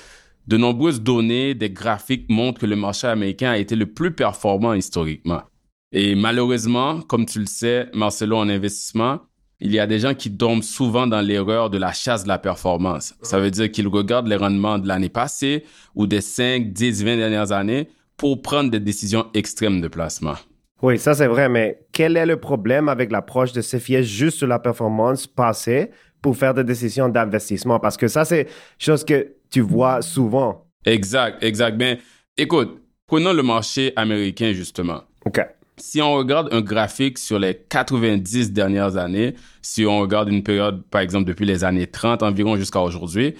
[0.48, 4.74] de nombreuses données, des graphiques montrent que le marché américain a été le plus performant
[4.74, 5.44] historiquement.
[5.92, 9.20] Et malheureusement, comme tu le sais, Marcelo, en investissement,
[9.60, 12.40] il y a des gens qui tombent souvent dans l'erreur de la chasse de la
[12.40, 13.14] performance.
[13.22, 17.18] Ça veut dire qu'ils regardent les rendements de l'année passée ou des 5, 10, 20
[17.18, 20.34] dernières années pour prendre des décisions extrêmes de placement.
[20.82, 24.38] Oui, ça c'est vrai, mais quel est le problème avec l'approche de se fier juste
[24.38, 25.91] sur la performance passée
[26.22, 27.80] pour faire des décisions d'investissement?
[27.80, 28.48] Parce que ça, c'est
[28.80, 30.65] chose que tu vois souvent.
[30.86, 31.76] Exact, exact.
[31.78, 32.00] Mais
[32.38, 35.04] écoute, prenons le marché américain justement.
[35.26, 35.41] OK
[35.82, 40.84] si on regarde un graphique sur les 90 dernières années, si on regarde une période,
[40.84, 43.36] par exemple, depuis les années 30 environ jusqu'à aujourd'hui,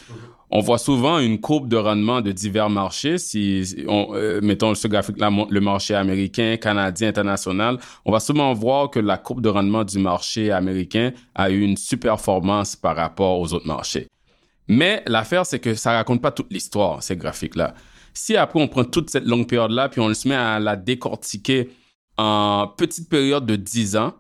[0.52, 3.18] on voit souvent une courbe de rendement de divers marchés.
[3.18, 8.90] Si on, euh, mettons ce graphique-là, le marché américain, canadien, international, on va souvent voir
[8.90, 13.54] que la courbe de rendement du marché américain a eu une performance par rapport aux
[13.54, 14.08] autres marchés.
[14.68, 17.74] Mais l'affaire, c'est que ça raconte pas toute l'histoire, ces graphiques-là.
[18.14, 21.70] Si après on prend toute cette longue période-là, puis on se met à la décortiquer
[22.18, 24.14] en petite période de 10 ans,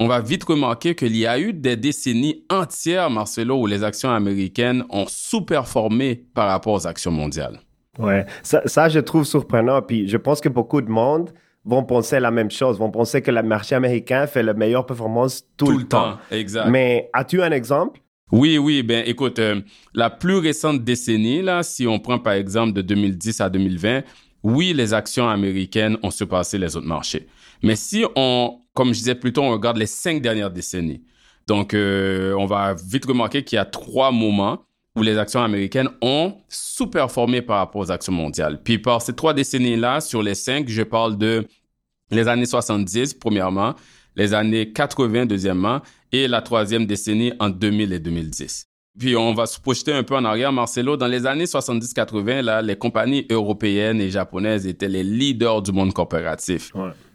[0.00, 4.10] on va vite remarquer qu'il y a eu des décennies entières, Marcelo, où les actions
[4.10, 7.60] américaines ont sous-performé par rapport aux actions mondiales.
[7.98, 9.82] Ouais, ça, je trouve surprenant.
[9.82, 11.30] Puis je pense que beaucoup de monde
[11.64, 15.44] vont penser la même chose, vont penser que le marché américain fait la meilleure performance
[15.56, 16.18] tout, le, temps.
[16.30, 16.68] Exact.
[16.68, 18.00] Mais as-tu un exemple?
[18.32, 19.60] Oui, oui, ben écoute, euh,
[19.94, 24.02] la plus récente décennie, là, si on prend par exemple de 2010 à 2020,
[24.42, 27.28] oui, les actions américaines ont surpassé les autres marchés.
[27.62, 31.02] Mais si on, comme je disais plutôt, on regarde les cinq dernières décennies,
[31.46, 34.64] donc euh, on va vite remarquer qu'il y a trois moments
[34.96, 38.60] où les actions américaines ont sous-performé par rapport aux actions mondiales.
[38.62, 41.46] Puis par ces trois décennies-là, sur les cinq, je parle de
[42.10, 43.74] les années 70, premièrement,
[44.14, 45.80] les années 80, deuxièmement,
[46.12, 48.68] et la troisième décennie en 2000 et 2010.
[48.96, 50.96] Puis on va se projeter un peu en arrière, Marcelo.
[50.96, 55.92] Dans les années 70-80, là, les compagnies européennes et japonaises étaient les leaders du monde
[55.92, 56.72] corporatif.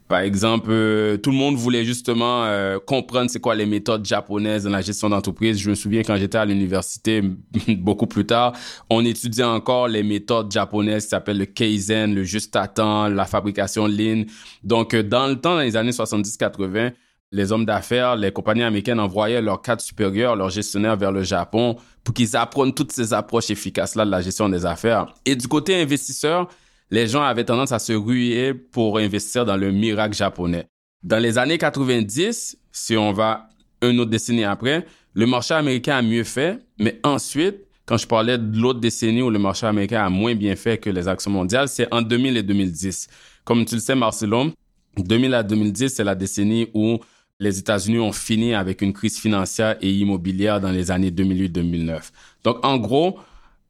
[0.10, 4.64] Par exemple, euh, tout le monde voulait justement euh, comprendre c'est quoi les méthodes japonaises
[4.64, 5.60] dans la gestion d'entreprise.
[5.60, 7.22] Je me souviens quand j'étais à l'université,
[7.78, 8.54] beaucoup plus tard,
[8.90, 13.26] on étudiait encore les méthodes japonaises qui s'appellent le kaizen, le juste à temps, la
[13.26, 14.24] fabrication lean.
[14.64, 16.92] Donc, euh, dans le temps, dans les années 70-80,
[17.32, 21.76] les hommes d'affaires, les compagnies américaines envoyaient leurs cadres supérieurs, leurs gestionnaires vers le Japon
[22.04, 25.14] pour qu'ils apprennent toutes ces approches efficaces-là de la gestion des affaires.
[25.24, 26.50] Et du côté investisseur,
[26.92, 30.68] les gens avaient tendance à se ruer pour investir dans le miracle japonais.
[31.04, 33.50] Dans les années 90, si on va
[33.82, 38.38] une autre décennie après, le marché américain a mieux fait, mais ensuite, quand je parlais
[38.38, 41.68] de l'autre décennie où le marché américain a moins bien fait que les actions mondiales,
[41.68, 43.08] c'est en 2000 et 2010.
[43.44, 44.52] Comme tu le sais, Marcelo,
[44.98, 47.00] 2000 à 2010, c'est la décennie où
[47.40, 52.12] les États-Unis ont fini avec une crise financière et immobilière dans les années 2008-2009.
[52.44, 53.18] Donc, en gros,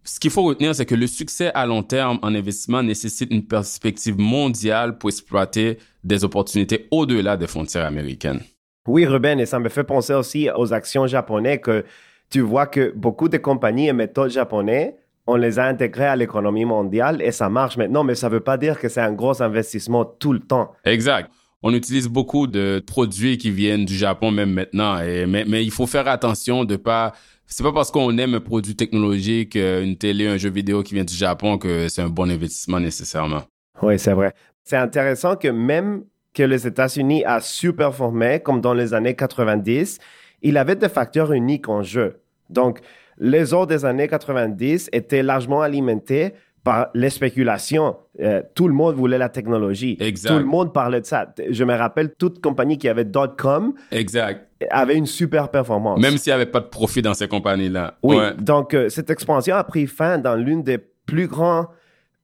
[0.09, 3.45] ce qu'il faut retenir, c'est que le succès à long terme en investissement nécessite une
[3.45, 8.41] perspective mondiale pour exploiter des opportunités au-delà des frontières américaines.
[8.87, 11.85] Oui, Ruben, et ça me fait penser aussi aux actions japonaises que
[12.31, 14.93] tu vois que beaucoup de compagnies et méthodes japonaises,
[15.27, 18.39] on les a intégrées à l'économie mondiale et ça marche maintenant, mais ça ne veut
[18.39, 20.71] pas dire que c'est un gros investissement tout le temps.
[20.85, 21.29] Exact
[21.61, 24.99] on utilise beaucoup de produits qui viennent du Japon même maintenant.
[24.99, 27.13] Et, mais, mais il faut faire attention de pas.
[27.51, 30.93] C'est pas parce qu'on aime un produit technologique, euh, une télé, un jeu vidéo qui
[30.93, 33.41] vient du Japon que c'est un bon investissement nécessairement.
[33.81, 34.33] Oui, c'est vrai.
[34.63, 37.39] C'est intéressant que même que les États-Unis a
[37.75, 39.97] performé, comme dans les années 90,
[40.43, 42.21] il avait des facteurs uniques en jeu.
[42.51, 42.79] Donc,
[43.17, 47.95] les autres des années 90 étaient largement alimentés par les spéculations.
[48.19, 49.97] Euh, tout le monde voulait la technologie.
[49.99, 50.29] Exact.
[50.29, 51.33] Tout le monde parlait de ça.
[51.49, 54.47] Je me rappelle, toute compagnie qui avait .com exact.
[54.69, 55.99] avait une super performance.
[55.99, 57.97] Même s'il n'y avait pas de profit dans ces compagnies-là.
[58.03, 61.67] Oui, donc euh, cette expansion a pris fin dans l'une des plus grandes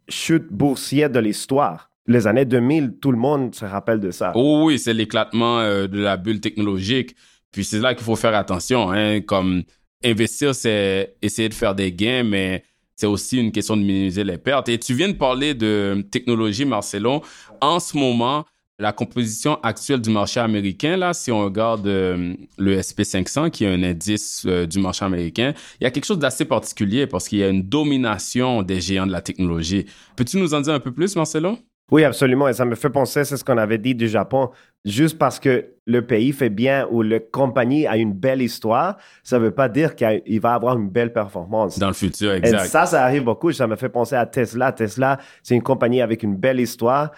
[0.10, 1.90] chutes boursières de l'histoire.
[2.08, 4.32] Les années 2000, tout le monde se rappelle de ça.
[4.36, 7.16] Oh oui, c'est l'éclatement euh, de la bulle technologique.
[7.52, 8.92] Puis c'est là qu'il faut faire attention.
[8.92, 9.64] Hein, comme
[10.04, 12.64] investir, c'est essayer de faire des gains, mais
[12.96, 14.70] c'est aussi une question de minimiser les pertes.
[14.70, 17.22] Et tu viens de parler de technologie, Marcelo.
[17.62, 18.46] En ce moment,
[18.78, 23.74] la composition actuelle du marché américain, là, si on regarde euh, le SP500, qui est
[23.74, 27.40] un indice euh, du marché américain, il y a quelque chose d'assez particulier parce qu'il
[27.40, 29.86] y a une domination des géants de la technologie.
[30.16, 31.58] Peux-tu nous en dire un peu plus, Marcelo?
[31.92, 32.48] Oui, absolument.
[32.48, 34.50] Et ça me fait penser, c'est ce qu'on avait dit du Japon.
[34.86, 39.40] Juste parce que le pays fait bien ou la compagnie a une belle histoire, ça
[39.40, 41.80] ne veut pas dire qu'il va avoir une belle performance.
[41.80, 42.66] Dans le futur, exact.
[42.66, 43.52] Et ça, ça arrive beaucoup.
[43.52, 44.72] Ça me fait penser à Tesla.
[44.72, 47.12] Tesla, c'est une compagnie avec une belle histoire,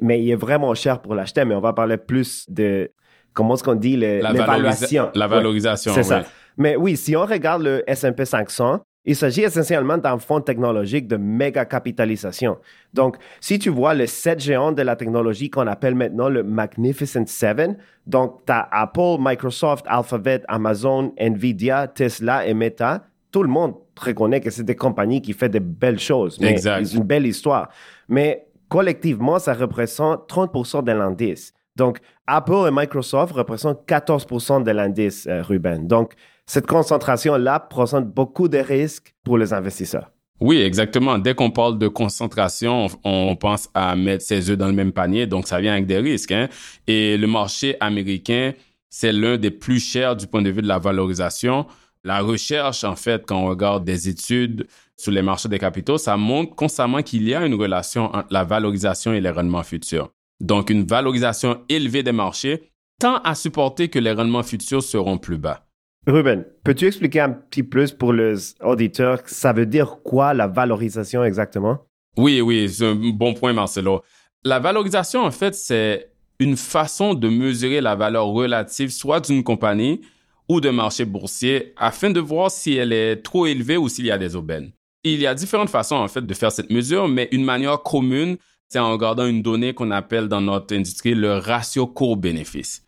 [0.00, 1.44] mais il est vraiment cher pour l'acheter.
[1.46, 2.90] Mais on va parler plus de,
[3.32, 5.10] comment est-ce qu'on dit, l'évaluation.
[5.14, 5.92] la valorisation.
[5.94, 6.24] c'est ça.
[6.56, 11.16] Mais oui, si on regarde le S&P 500, Il s'agit essentiellement d'un fonds technologique de
[11.16, 12.58] méga capitalisation.
[12.94, 17.26] Donc, si tu vois les sept géants de la technologie qu'on appelle maintenant le Magnificent
[17.26, 17.76] Seven,
[18.06, 24.40] donc tu as Apple, Microsoft, Alphabet, Amazon, Nvidia, Tesla et Meta, tout le monde reconnaît
[24.40, 26.38] que c'est des compagnies qui font de belles choses.
[26.40, 26.86] Mais Exact.
[26.86, 27.68] C'est une belle histoire.
[28.08, 31.52] Mais collectivement, ça représente 30% de l'indice.
[31.76, 35.86] Donc, Apple et Microsoft représentent 14% de l'indice, euh, Ruben.
[35.86, 36.14] Donc,
[36.46, 40.10] cette concentration-là présente beaucoup de risques pour les investisseurs.
[40.40, 41.18] Oui, exactement.
[41.18, 45.26] Dès qu'on parle de concentration, on, pense à mettre ses œufs dans le même panier,
[45.26, 46.32] donc ça vient avec des risques.
[46.32, 46.48] Hein?
[46.86, 48.52] Et le marché américain,
[48.90, 51.66] c'est l'un des plus chers du point de vue de la valorisation.
[52.02, 54.66] La recherche, en fait, quand on regarde des études
[54.96, 58.44] sur les marchés des capitaux, ça montre constamment qu'il y a une relation entre la
[58.44, 60.10] valorisation et les rendements futurs.
[60.40, 62.70] Donc, une valorisation élevée des marchés
[63.00, 65.63] tend à supporter que les rendements futurs seront plus bas.
[66.06, 71.24] Ruben, peux-tu expliquer un petit plus pour les auditeurs, ça veut dire quoi la valorisation
[71.24, 71.78] exactement?
[72.18, 74.02] Oui, oui, c'est un bon point, Marcelo.
[74.44, 80.02] La valorisation, en fait, c'est une façon de mesurer la valeur relative soit d'une compagnie
[80.48, 84.10] ou d'un marché boursier afin de voir si elle est trop élevée ou s'il y
[84.10, 84.72] a des aubaines.
[85.04, 88.36] Il y a différentes façons, en fait, de faire cette mesure, mais une manière commune,
[88.68, 92.83] c'est en regardant une donnée qu'on appelle dans notre industrie le ratio court-bénéfice.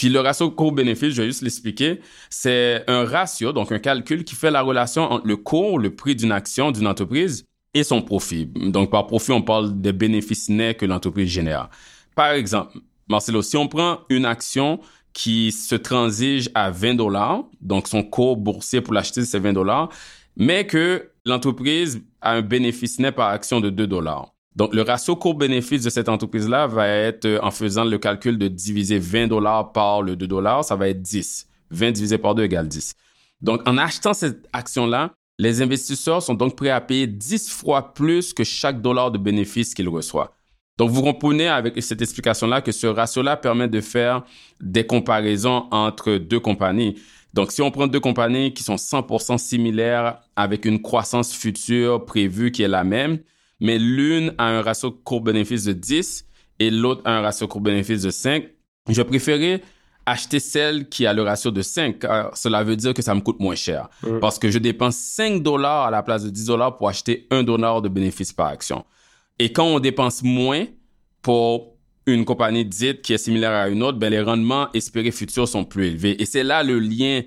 [0.00, 4.34] Puis le ratio court-bénéfice, je vais juste l'expliquer, c'est un ratio, donc un calcul qui
[4.34, 7.44] fait la relation entre le cours, le prix d'une action d'une entreprise
[7.74, 8.46] et son profit.
[8.46, 11.68] Donc par profit, on parle des bénéfices nets que l'entreprise génère.
[12.14, 12.78] Par exemple,
[13.10, 14.80] Marcelo, si on prend une action
[15.12, 19.90] qui se transige à 20 dollars, donc son cours boursier pour l'acheter c'est 20 dollars,
[20.34, 24.32] mais que l'entreprise a un bénéfice net par action de 2 dollars.
[24.56, 28.48] Donc, le ratio court-bénéfice de cette entreprise-là va être, euh, en faisant le calcul de
[28.48, 31.46] diviser 20 dollars par le 2 dollars, ça va être 10.
[31.70, 32.94] 20 divisé par 2 égale 10.
[33.42, 38.34] Donc, en achetant cette action-là, les investisseurs sont donc prêts à payer 10 fois plus
[38.34, 40.30] que chaque dollar de bénéfice qu'ils reçoivent.
[40.76, 44.24] Donc, vous comprenez avec cette explication-là que ce ratio-là permet de faire
[44.60, 46.96] des comparaisons entre deux compagnies.
[47.32, 52.50] Donc, si on prend deux compagnies qui sont 100% similaires avec une croissance future prévue
[52.50, 53.20] qui est la même,
[53.60, 56.26] mais l'une a un ratio court-bénéfice de 10
[56.58, 58.44] et l'autre a un ratio court-bénéfice de 5,
[58.88, 59.62] je préférais
[60.06, 63.20] acheter celle qui a le ratio de 5, car cela veut dire que ça me
[63.20, 63.88] coûte moins cher.
[64.02, 64.18] Mm.
[64.20, 67.42] Parce que je dépense 5 dollars à la place de 10 dollars pour acheter 1
[67.42, 68.84] dollar de bénéfice par action.
[69.38, 70.66] Et quand on dépense moins
[71.22, 75.48] pour une compagnie dite qui est similaire à une autre, ben les rendements espérés futurs
[75.48, 76.20] sont plus élevés.
[76.20, 77.22] Et c'est là le lien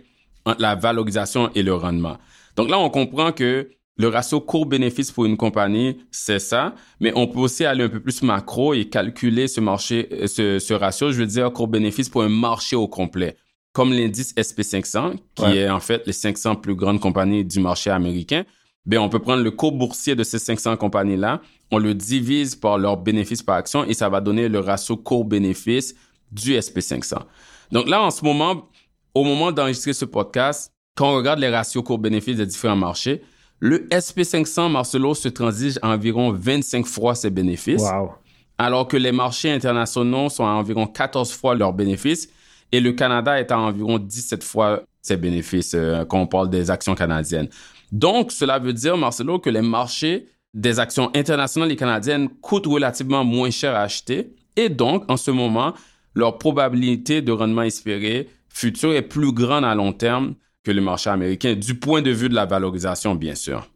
[0.46, 2.18] entre la valorisation et le rendement.
[2.56, 7.28] Donc là, on comprend que le ratio court-bénéfice pour une compagnie, c'est ça, mais on
[7.28, 11.12] peut aussi aller un peu plus macro et calculer ce marché, euh, ce, ce ratio,
[11.12, 13.38] je veux dire court-bénéfice pour un marché au complet,
[13.72, 15.58] comme l'indice SP500, qui Ouais.
[15.58, 18.46] est en fait les 500 plus grandes compagnies du marché américain.
[18.86, 21.42] Ben, on peut prendre le cours boursier de ces 500 compagnies-là,
[21.72, 25.96] on le divise par leur bénéfice par action et ça va donner le ratio court-bénéfice
[26.32, 27.20] du SP500.
[27.72, 28.70] Donc là, en ce moment,
[29.14, 33.22] au moment d'enregistrer ce podcast, quand on regarde les ratios court-bénéfice des différents marchés,
[33.64, 38.12] le SP500 Marcelo se transige à environ 25 fois ses bénéfices, Wow.
[38.58, 42.28] alors que les marchés internationaux sont à environ 14 fois leurs bénéfices
[42.74, 46.70] et le Canada est à environ 17 fois ses bénéfices euh, quand on parle des
[46.72, 47.48] actions canadiennes.
[47.94, 53.24] Donc, cela veut dire, Marcelo, que les marchés des actions internationales et canadiennes coûtent relativement
[53.24, 55.74] moins cher à acheter et donc, en ce moment,
[56.16, 61.10] leur probabilité de rendement espéré futur est plus grande à long terme que le marché
[61.10, 63.68] américain, du point de vue de la valorisation, bien sûr.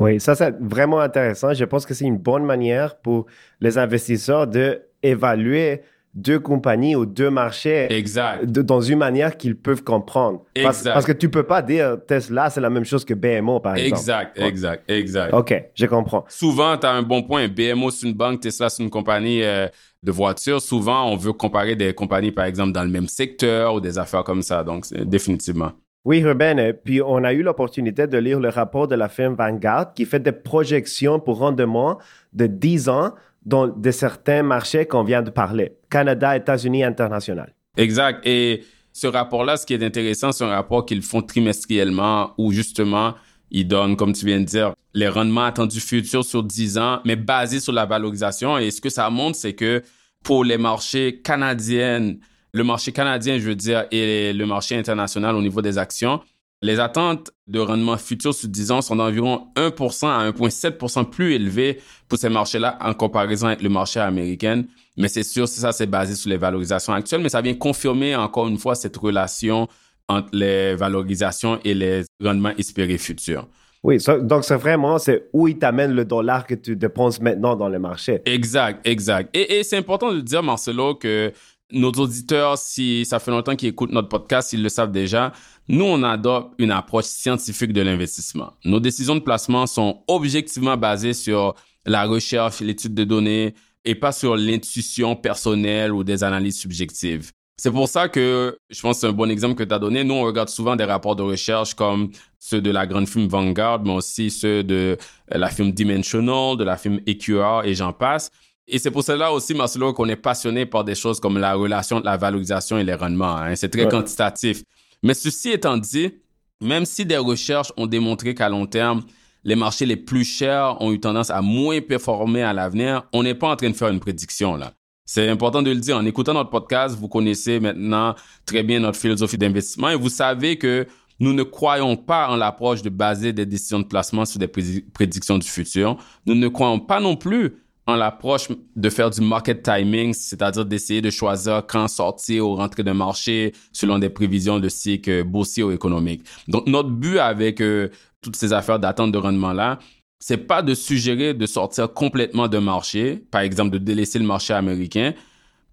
[0.00, 1.52] Oui, ça c'est vraiment intéressant.
[1.54, 3.26] Je pense que c'est une bonne manière pour
[3.60, 5.80] les investisseurs de évaluer
[6.14, 8.44] deux compagnies ou deux marchés Exact.
[8.44, 10.42] de- dans une manière qu'ils peuvent comprendre.
[10.62, 10.92] Parce, Exact.
[10.94, 14.00] parce que tu peux pas dire Tesla c'est la même chose que BMO par exemple.
[14.00, 15.32] Exact, exact, exact.
[15.34, 16.24] Ok, je comprends.
[16.28, 17.46] Souvent, tu as un bon point.
[17.48, 19.68] BMO, c'est une banque, Tesla, c'est une compagnie euh,
[20.02, 20.60] de voitures.
[20.60, 24.24] Souvent, on veut comparer des compagnies, par exemple, dans le même secteur ou des affaires
[24.24, 24.64] comme ça.
[24.64, 25.72] Donc, définitivement.
[26.04, 29.34] Oui, Ruben, et puis on a eu l'opportunité de lire le rapport de la firme
[29.34, 31.98] Vanguard qui fait des projections pour rendement
[32.32, 35.76] de 10 ans dans de certains marchés qu'on vient de parler.
[35.90, 37.54] Canada, États-Unis, international.
[37.76, 38.20] Exact.
[38.26, 43.14] Et ce rapport-là, ce qui est intéressant, c'est un rapport qu'ils font trimestriellement où justement,
[43.50, 47.16] ils donnent, comme tu viens de dire, les rendements attendus futurs sur 10 ans, mais
[47.16, 48.58] basés sur la valorisation.
[48.58, 49.82] Et ce que ça montre, c'est que
[50.22, 52.14] pour les marchés canadiens,
[52.52, 56.20] le marché canadien, je veux dire, et le marché international au niveau des actions,
[56.60, 61.80] les attentes de rendement futur sur 10 ans sont d'environ 1% à 1,7% plus élevées
[62.08, 64.64] pour ces marchés-là en comparaison avec le marché américain.
[64.96, 68.48] Mais c'est sûr, ça, c'est basé sur les valorisations actuelles, mais ça vient confirmer encore
[68.48, 69.68] une fois cette relation
[70.08, 73.46] entre les valorisations et les rendements espérés futurs.
[73.84, 77.68] Oui, donc c'est vraiment c'est où il t'amène le dollar que tu dépenses maintenant dans
[77.68, 78.20] le marché.
[78.24, 79.30] Exact, exact.
[79.36, 81.32] Et, c'est important de dire, Marcelo, que
[81.72, 85.32] nos auditeurs, si ça fait longtemps qu'ils écoutent notre podcast, ils le savent déjà,
[85.68, 88.54] nous, on adopte une approche scientifique de l'investissement.
[88.64, 91.54] Nos décisions de placement sont objectivement basées sur
[91.84, 93.54] la recherche, l'étude de données
[93.84, 97.32] et pas sur l'intuition personnelle ou des analyses subjectives.
[97.60, 100.04] C'est pour ça que je pense que c'est un bon exemple que tu as donné.
[100.04, 103.82] Nous, on regarde souvent des rapports de recherche comme ceux de la grande film Vanguard,
[103.82, 104.96] mais aussi ceux de
[105.28, 108.30] la film Dimensional, de la film EQR et j'en passe.
[108.70, 112.00] Et c'est pour cela aussi, Marcelo, qu'on est passionné par des choses comme la relation
[112.00, 113.36] de la valorisation et les rendements.
[113.36, 113.56] Hein.
[113.56, 114.62] C'est très quantitatif.
[115.02, 116.12] Mais ceci étant dit,
[116.60, 119.02] même si des recherches ont démontré qu'à long terme,
[119.44, 123.34] les marchés les plus chers ont eu tendance à moins performer à l'avenir, on n'est
[123.34, 124.72] pas en train de faire une prédiction là.
[125.06, 125.96] C'est important de le dire.
[125.96, 128.14] En écoutant notre podcast, vous connaissez maintenant
[128.44, 130.86] très bien notre philosophie d'investissement et vous savez que
[131.18, 135.38] nous ne croyons pas en l'approche de baser des décisions de placement sur des prédictions
[135.38, 135.96] du futur.
[136.26, 137.54] Nous ne croyons pas non plus
[137.88, 142.82] en l'approche de faire du market timing, c'est-à-dire d'essayer de choisir quand sortir ou rentrer
[142.82, 146.22] de marché selon des prévisions de cycle boursier ou économique.
[146.48, 147.88] Donc, notre but avec euh,
[148.20, 149.78] toutes ces affaires d'attente de rendement-là,
[150.18, 154.52] c'est pas de suggérer de sortir complètement d'un marché, par exemple de délaisser le marché
[154.52, 155.14] américain.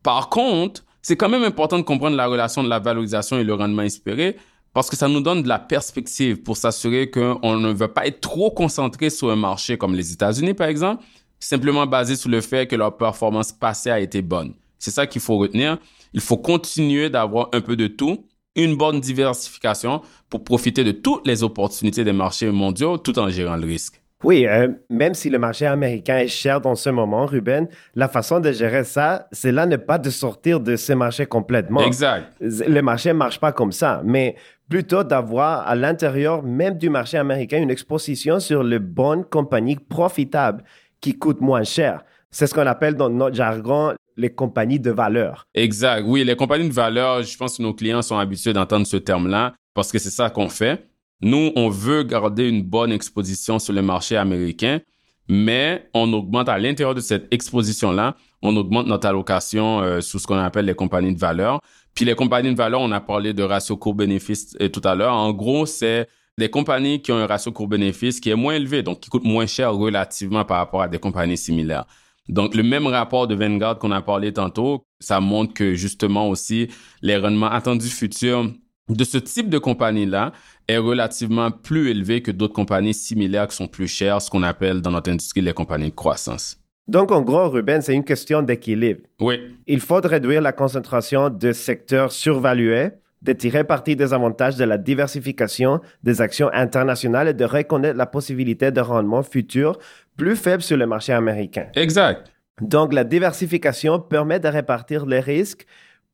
[0.01, 3.53] Par contre, c'est quand même important de comprendre la relation de la valorisation et le
[3.53, 4.38] rendement espéré
[4.74, 8.22] parce que ça nous donne de la perspective pour s'assurer qu'on ne veut pas être
[8.22, 11.03] trop concentré sur un marché comme les États-Unis, par exemple,
[11.39, 14.53] simplement basé sur le fait que leur performance passée a été bonne.
[14.79, 15.77] C'est ça qu'il faut retenir.
[16.13, 18.25] Il faut continuer d'avoir un peu de tout,
[18.55, 23.57] une bonne diversification pour profiter de toutes les opportunités des marchés mondiaux tout en gérant
[23.57, 24.01] le risque.
[24.23, 28.39] Oui, euh, même si le marché américain est cher dans ce moment, Ruben, la façon
[28.39, 31.81] de gérer ça, c'est là ne pas de sortir de ce marché complètement.
[31.81, 32.25] Exact.
[32.39, 34.36] Le marché ne marche pas comme ça, mais
[34.69, 40.63] plutôt d'avoir à l'intérieur même du marché américain une exposition sur les bonnes compagnies profitables
[41.06, 42.03] qui coûtent moins cher.
[42.32, 45.45] C'est ce qu'on appelle dans notre jargon les compagnies de valeur.
[45.53, 46.03] Exact.
[46.03, 49.53] Oui, les compagnies de valeur, je pense que nos clients sont habitués d'entendre ce terme-là
[49.76, 50.88] parce que c'est ça qu'on fait.
[51.22, 54.80] Nous, on veut garder une bonne exposition sur le marché américain,
[55.28, 60.26] mais on augmente à l'intérieur de cette exposition-là, on augmente notre allocation euh, sous ce
[60.26, 61.60] qu'on appelle les compagnies de valeur.
[61.93, 65.14] Puis les compagnies de valeur, on a parlé de ratio court-bénéfice euh, tout à l'heure.
[65.14, 68.99] En gros, c'est des compagnies qui ont un ratio court-bénéfice qui est moins élevé, donc
[68.99, 71.86] qui coûte moins cher relativement par rapport à des compagnies similaires.
[72.27, 76.69] Donc, le même rapport de Vanguard qu'on a parlé tantôt, ça montre que justement aussi
[77.01, 78.51] les rendements attendus futurs
[78.89, 80.31] de ce type de compagnie-là
[80.67, 84.81] est relativement plus élevé que d'autres compagnies similaires qui sont plus chères, ce qu'on appelle
[84.81, 86.57] dans notre industrie les compagnies de croissance.
[86.88, 89.01] Donc, en gros, Ruben, c'est une question d'équilibre.
[89.19, 89.39] Oui.
[89.65, 92.89] Il faut réduire la concentration de secteurs survalués,
[93.26, 98.05] de tirer parti des avantages de la diversification des actions internationales et de reconnaître la
[98.05, 99.78] possibilité de rendement futur
[100.15, 101.67] plus faible sur le marché américain.
[101.76, 102.32] Exact.
[102.61, 105.65] Donc, la diversification permet de répartir les risques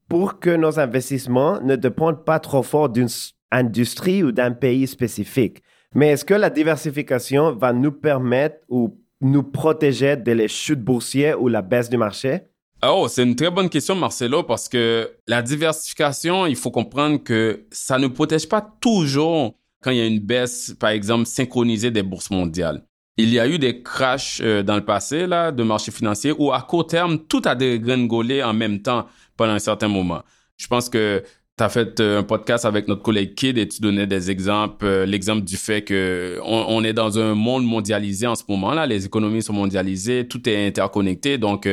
[0.07, 3.09] pour que nos investissements ne dépendent pas trop fort d'une
[3.51, 5.61] industrie ou d'un pays spécifique.
[5.93, 11.41] Mais est-ce que la diversification va nous permettre ou nous protéger de les chutes boursières
[11.41, 12.43] ou la baisse du marché?
[12.83, 17.67] Oh, c'est une très bonne question, Marcelo, parce que la diversification, il faut comprendre que
[17.71, 22.01] ça ne protège pas toujours quand il y a une baisse, par exemple, synchronisée des
[22.01, 22.83] bourses mondiales.
[23.17, 26.51] Il y a eu des crashs euh, dans le passé là, de marchés financiers où
[26.51, 29.05] à court terme, tout a dégringolé en même temps
[29.37, 30.23] pendant un certain moment.
[30.57, 31.23] Je pense que
[31.57, 34.85] tu as fait euh, un podcast avec notre collègue Kid et tu donnais des exemples,
[34.85, 39.05] euh, l'exemple du fait que on, est dans un monde mondialisé en ce moment-là, les
[39.05, 41.67] économies sont mondialisées, tout est interconnecté, donc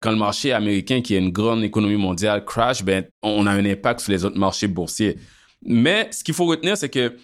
[0.00, 3.64] quand le marché américain, qui est une grande économie mondiale, crash, ben on a un
[3.64, 5.16] impact sur les autres marchés boursiers.
[5.62, 7.16] Mais ce qu'il faut retenir, c'est que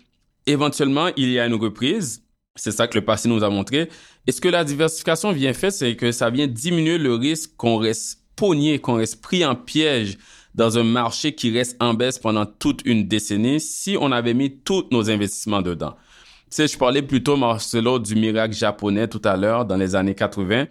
[0.46, 2.22] éventuellement il y a une reprise.
[2.54, 3.88] C'est ça que le passé nous a montré.
[4.26, 7.76] Et ce que la diversification vient faire, c'est que ça vient diminuer le risque qu'on
[7.76, 10.16] reste pogné, qu'on reste pris en piège
[10.54, 14.58] dans un marché qui reste en baisse pendant toute une décennie si on avait mis
[14.58, 15.96] tous nos investissements dedans.
[16.50, 20.14] Tu sais, je parlais plutôt, Marcelo, du miracle japonais tout à l'heure, dans les années
[20.14, 20.66] 80.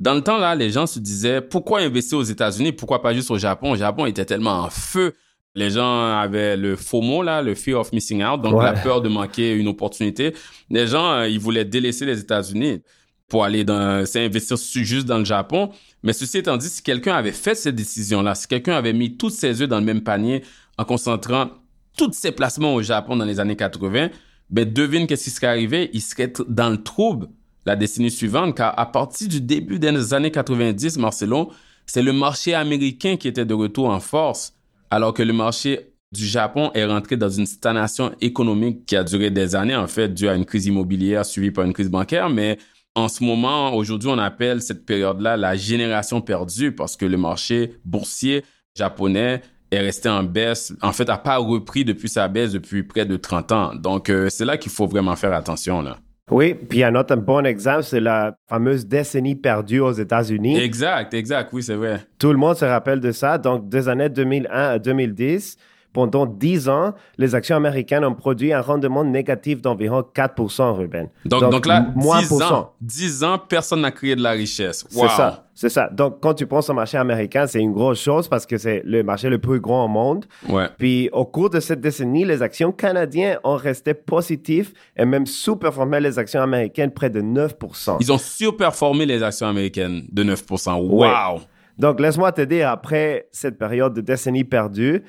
[0.00, 2.72] Dans le temps, là, les gens se disaient, pourquoi investir aux États-Unis?
[2.72, 3.72] Pourquoi pas juste au Japon?
[3.74, 5.14] Le Japon était tellement en feu.
[5.54, 9.08] Les gens avaient le FOMO, là, le fear of missing out, donc la peur de
[9.08, 10.34] manquer une opportunité.
[10.70, 12.82] Les gens, euh, ils voulaient délaisser les États-Unis
[13.28, 15.70] pour aller dans, s'investir juste dans le Japon.
[16.02, 19.30] Mais ceci étant dit, si quelqu'un avait fait cette décision-là, si quelqu'un avait mis tous
[19.30, 20.42] ses œufs dans le même panier
[20.78, 21.50] en concentrant
[21.96, 24.08] tous ses placements au Japon dans les années 80,
[24.48, 25.90] ben devine qu'est-ce qui serait arrivé?
[25.92, 27.28] Il serait dans le trouble
[27.70, 31.52] la décennie suivante, car à partir du début des années 90, Marcelo,
[31.86, 34.54] c'est le marché américain qui était de retour en force,
[34.90, 39.30] alors que le marché du Japon est rentré dans une stagnation économique qui a duré
[39.30, 42.58] des années, en fait, dû à une crise immobilière suivie par une crise bancaire, mais
[42.96, 47.76] en ce moment, aujourd'hui, on appelle cette période-là la génération perdue parce que le marché
[47.84, 48.44] boursier
[48.76, 53.06] japonais est resté en baisse, en fait, n'a pas repris depuis sa baisse depuis près
[53.06, 53.74] de 30 ans.
[53.76, 55.98] Donc, euh, c'est là qu'il faut vraiment faire attention, là.
[56.30, 60.58] Oui, puis un autre bon exemple, c'est la fameuse décennie perdue aux États-Unis.
[60.58, 62.00] Exact, exact, oui, c'est vrai.
[62.18, 63.36] Tout le monde se rappelle de ça.
[63.36, 65.56] Donc, des années 2001 à 2010,
[65.92, 71.08] pendant 10 ans, les actions américaines ont produit un rendement négatif d'environ 4% Ruben.
[71.24, 74.84] Donc, donc, là, moins 10 ans, 10 ans, personne n'a créé de la richesse.
[74.88, 75.46] C'est ça.
[75.52, 75.90] C'est ça.
[75.92, 79.02] Donc, quand tu penses au marché américain, c'est une grosse chose parce que c'est le
[79.02, 80.24] marché le plus grand au monde.
[80.48, 80.68] Ouais.
[80.78, 86.00] Puis, au cours de cette décennie, les actions canadiennes ont resté positives et même sous-performé
[86.00, 91.40] les actions américaines près de 9% Ils ont surperformé les actions américaines de 9% Wow!
[91.76, 95.02] Donc, laisse-moi te dire, après cette période de décennie perdue,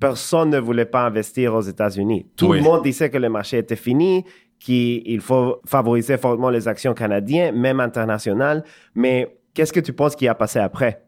[0.00, 2.26] personne ne voulait pas investir aux États-Unis.
[2.36, 4.24] Tout le monde disait que le marché était fini,
[4.58, 8.64] qu'il faut favoriser fortement les actions canadiennes, même internationales.
[8.94, 11.02] Mais qu'est-ce que tu penses qui a passé après?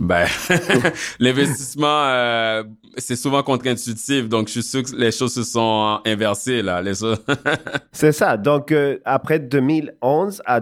[0.00, 0.26] Ben,
[1.20, 2.64] l'investissement, euh,
[2.96, 6.82] c'est souvent contre-intuitif, donc je suis sûr que les choses se sont inversées là.
[6.82, 6.94] Les
[7.92, 8.36] c'est ça.
[8.36, 10.60] Donc euh, après 2011 à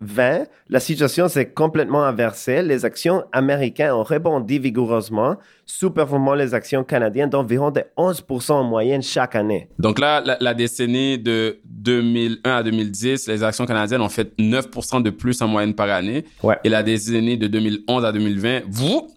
[0.00, 2.62] 2020, la situation s'est complètement inversée.
[2.62, 5.36] Les actions américaines ont rebondi vigoureusement,
[5.66, 9.68] sous-performant les actions canadiennes d'environ de 11% en moyenne chaque année.
[9.78, 15.10] Donc là, la, décennie de 2001 à 2010, les actions canadiennes ont fait 9% de
[15.10, 16.24] plus en moyenne par année.
[16.42, 16.56] Ouais.
[16.64, 19.08] Et la décennie de 2011 à 2020, vous,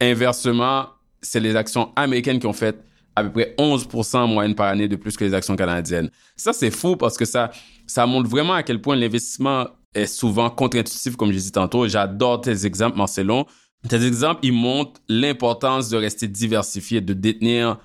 [0.00, 0.86] inversement,
[1.20, 2.76] c'est les actions américaines qui ont fait
[3.14, 6.10] à peu près 11% en moyenne par année de plus que les actions canadiennes.
[6.34, 7.50] Ça, c'est fou parce que ça,
[7.86, 11.86] ça montre vraiment à quel point l'investissement est souvent contre-intuitif, comme je disais tantôt.
[11.88, 13.46] J'adore tes exemples, Marcelon.
[13.88, 17.78] Tes exemples, ils montrent l'importance de rester diversifié, de détenir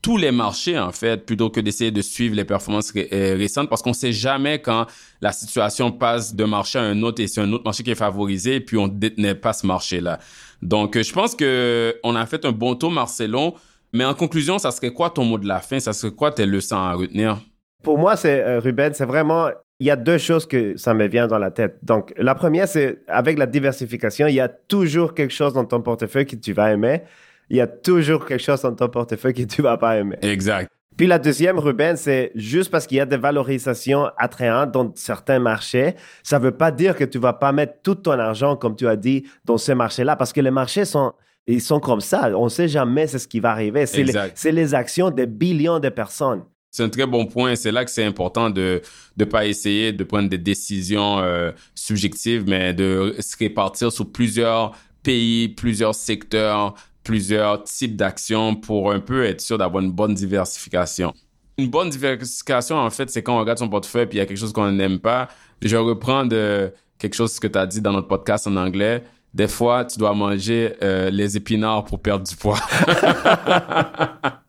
[0.00, 3.82] tous les marchés, en fait, plutôt que d'essayer de suivre les performances euh, récentes, parce
[3.82, 4.86] qu'on sait jamais quand
[5.20, 7.94] la situation passe d'un marché à un autre et c'est un autre marché qui est
[7.94, 10.18] favorisé, et puis on ne détenait pas ce marché-là.
[10.60, 13.54] Donc, euh, je pense que on a fait un bon tour, Marcelon.
[13.92, 15.78] Mais en conclusion, ça serait quoi ton mot de la fin?
[15.78, 17.38] Ça serait quoi tes leçons à retenir?
[17.82, 19.50] Pour moi, c'est euh, Ruben, c'est vraiment
[19.82, 21.78] il y a deux choses que ça me vient dans la tête.
[21.82, 25.80] Donc, la première, c'est avec la diversification, il y a toujours quelque chose dans ton
[25.82, 27.02] portefeuille que tu vas aimer.
[27.50, 30.18] Il y a toujours quelque chose dans ton portefeuille que tu vas pas aimer.
[30.22, 30.70] Exact.
[30.96, 35.40] Puis la deuxième, Ruben, c'est juste parce qu'il y a des valorisations attrayantes dans certains
[35.40, 38.86] marchés, ça veut pas dire que tu vas pas mettre tout ton argent, comme tu
[38.86, 41.12] as dit, dans ce marché-là, parce que les marchés sont,
[41.48, 42.30] ils sont comme ça.
[42.36, 43.86] On sait jamais ce qui va arriver.
[43.86, 46.44] C'est les, les, actions des billions de personnes.
[46.72, 47.54] C'est un très bon point.
[47.54, 48.80] C'est là que c'est important de
[49.18, 54.74] ne pas essayer de prendre des décisions euh, subjectives, mais de se répartir sur plusieurs
[55.02, 61.12] pays, plusieurs secteurs, plusieurs types d'actions pour un peu être sûr d'avoir une bonne diversification.
[61.58, 64.26] Une bonne diversification, en fait, c'est quand on regarde son portefeuille et il y a
[64.26, 65.28] quelque chose qu'on n'aime pas.
[65.60, 69.04] Je reprends de quelque chose que tu as dit dans notre podcast en anglais.
[69.34, 72.58] Des fois, tu dois manger euh, les épinards pour perdre du poids.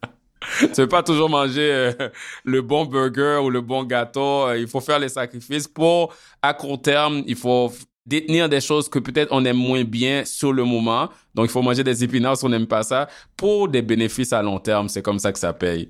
[0.60, 1.92] tu veux pas toujours manger euh,
[2.44, 4.48] le bon burger ou le bon gâteau.
[4.48, 7.72] Euh, il faut faire les sacrifices pour, à court terme, il faut
[8.06, 11.10] détenir des choses que peut-être on aime moins bien sur le moment.
[11.36, 14.42] Donc, il faut manger des épinards si on n'aime pas ça pour des bénéfices à
[14.42, 14.90] long terme.
[14.90, 15.90] C'est comme ça que ça paye.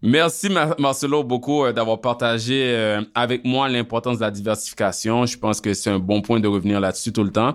[0.00, 5.26] Merci Marcelo beaucoup euh, d'avoir partagé avec moi l'importance de la diversification.
[5.26, 7.54] Je pense que c'est un bon point de revenir là-dessus tout le temps.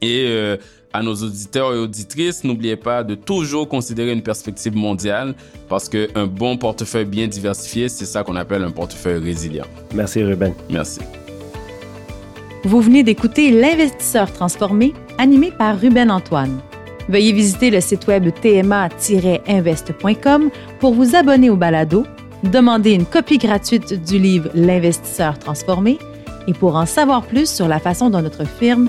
[0.00, 0.58] Et
[0.92, 5.34] à nos auditeurs et auditrices, n'oubliez pas de toujours considérer une perspective mondiale
[5.68, 9.66] parce qu'un bon portefeuille bien diversifié, c'est ça qu'on appelle un portefeuille résilient.
[9.94, 10.52] Merci Ruben.
[10.70, 11.00] Merci.
[12.64, 16.60] Vous venez d'écouter L'investisseur transformé, animé par Ruben Antoine.
[17.08, 22.06] Veuillez visiter le site web tma-invest.com pour vous abonner au balado,
[22.44, 25.98] demander une copie gratuite du livre L'investisseur transformé
[26.46, 28.88] et pour en savoir plus sur la façon dont notre firme